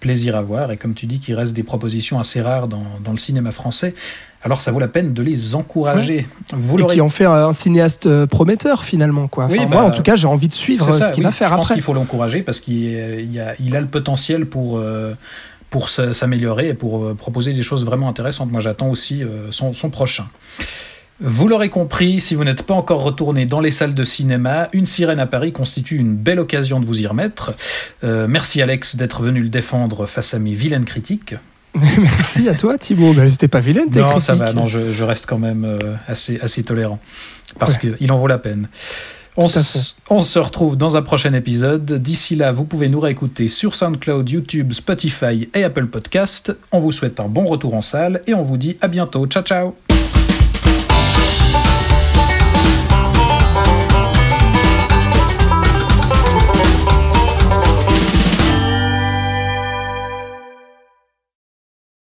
plaisir 0.00 0.34
à 0.34 0.42
voir 0.42 0.72
et 0.72 0.76
comme 0.76 0.94
tu 0.94 1.06
dis, 1.06 1.20
qui 1.20 1.34
reste 1.34 1.54
des 1.54 1.62
propositions 1.62 2.18
assez 2.18 2.40
rares 2.40 2.66
dans, 2.66 2.84
dans 3.02 3.12
le 3.12 3.18
cinéma 3.18 3.52
français 3.52 3.94
alors 4.46 4.60
ça 4.60 4.70
vaut 4.70 4.78
la 4.78 4.86
peine 4.86 5.12
de 5.12 5.22
les 5.24 5.56
encourager. 5.56 6.24
Vous 6.52 6.78
et 6.78 6.86
qui 6.86 7.00
en 7.00 7.08
fait 7.08 7.24
un 7.24 7.52
cinéaste 7.52 8.06
euh, 8.06 8.28
prometteur 8.28 8.84
finalement. 8.84 9.26
Quoi. 9.26 9.48
moi, 9.48 9.66
bah, 9.66 9.82
en 9.82 9.90
tout 9.90 10.02
cas, 10.02 10.14
j'ai 10.14 10.28
envie 10.28 10.46
de 10.46 10.54
suivre 10.54 10.92
ce 10.92 11.10
qu'il 11.10 11.24
va 11.24 11.32
faire 11.32 11.48
après. 11.48 11.62
Je 11.62 11.68
pense 11.68 11.72
qu'il 11.72 11.82
faut 11.82 11.92
l'encourager 11.92 12.42
parce 12.42 12.60
qu'il 12.60 12.96
a, 13.40 13.54
il 13.58 13.76
a 13.76 13.80
le 13.80 13.88
potentiel 13.88 14.46
pour, 14.46 14.78
euh, 14.78 15.14
pour 15.68 15.90
s'améliorer 15.90 16.68
et 16.68 16.74
pour 16.74 17.04
euh, 17.04 17.14
proposer 17.14 17.54
des 17.54 17.62
choses 17.62 17.84
vraiment 17.84 18.08
intéressantes. 18.08 18.52
Moi, 18.52 18.60
j'attends 18.60 18.88
aussi 18.88 19.24
son, 19.50 19.72
son 19.72 19.90
prochain. 19.90 20.28
Vous 21.18 21.48
l'aurez 21.48 21.68
compris, 21.68 22.20
si 22.20 22.36
vous 22.36 22.44
n'êtes 22.44 22.62
pas 22.62 22.74
encore 22.74 23.02
retourné 23.02 23.46
dans 23.46 23.60
les 23.60 23.72
salles 23.72 23.94
de 23.94 24.04
cinéma, 24.04 24.68
Une 24.72 24.86
sirène 24.86 25.18
à 25.18 25.26
Paris 25.26 25.50
constitue 25.50 25.96
une 25.96 26.14
belle 26.14 26.38
occasion 26.38 26.78
de 26.78 26.84
vous 26.84 27.00
y 27.00 27.06
remettre. 27.08 27.54
merci 28.02 28.62
Alex 28.62 28.94
d'être 28.94 29.22
venu 29.22 29.40
le 29.40 29.48
défendre 29.48 30.06
face 30.06 30.34
à 30.34 30.38
mes 30.38 30.54
vilaines 30.54 30.84
critiques. 30.84 31.34
Merci 31.98 32.48
à 32.48 32.54
toi, 32.54 32.78
Thibaut. 32.78 33.12
Ben, 33.12 33.28
C'était 33.28 33.48
pas 33.48 33.60
vilain, 33.60 33.86
tes 33.90 34.00
Non, 34.00 34.18
ça 34.18 34.34
va. 34.34 34.52
Non, 34.52 34.66
je, 34.66 34.92
je, 34.92 35.04
reste 35.04 35.26
quand 35.26 35.38
même 35.38 35.64
euh, 35.64 35.78
assez, 36.06 36.40
assez 36.40 36.62
tolérant. 36.62 36.98
Parce 37.58 37.82
ouais. 37.82 37.94
qu'il 37.98 38.12
en 38.12 38.18
vaut 38.18 38.26
la 38.26 38.38
peine. 38.38 38.68
On, 39.38 39.48
on, 40.08 40.20
se 40.22 40.38
retrouve 40.38 40.76
dans 40.76 40.96
un 40.96 41.02
prochain 41.02 41.34
épisode. 41.34 41.92
D'ici 41.92 42.36
là, 42.36 42.52
vous 42.52 42.64
pouvez 42.64 42.88
nous 42.88 43.00
réécouter 43.00 43.48
sur 43.48 43.74
SoundCloud, 43.74 44.28
YouTube, 44.30 44.72
Spotify 44.72 45.48
et 45.52 45.62
Apple 45.62 45.86
Podcast. 45.86 46.56
On 46.72 46.80
vous 46.80 46.92
souhaite 46.92 47.20
un 47.20 47.28
bon 47.28 47.44
retour 47.44 47.74
en 47.74 47.82
salle 47.82 48.22
et 48.26 48.32
on 48.32 48.42
vous 48.42 48.56
dit 48.56 48.78
à 48.80 48.88
bientôt. 48.88 49.26
Ciao, 49.26 49.42
ciao 49.42 49.74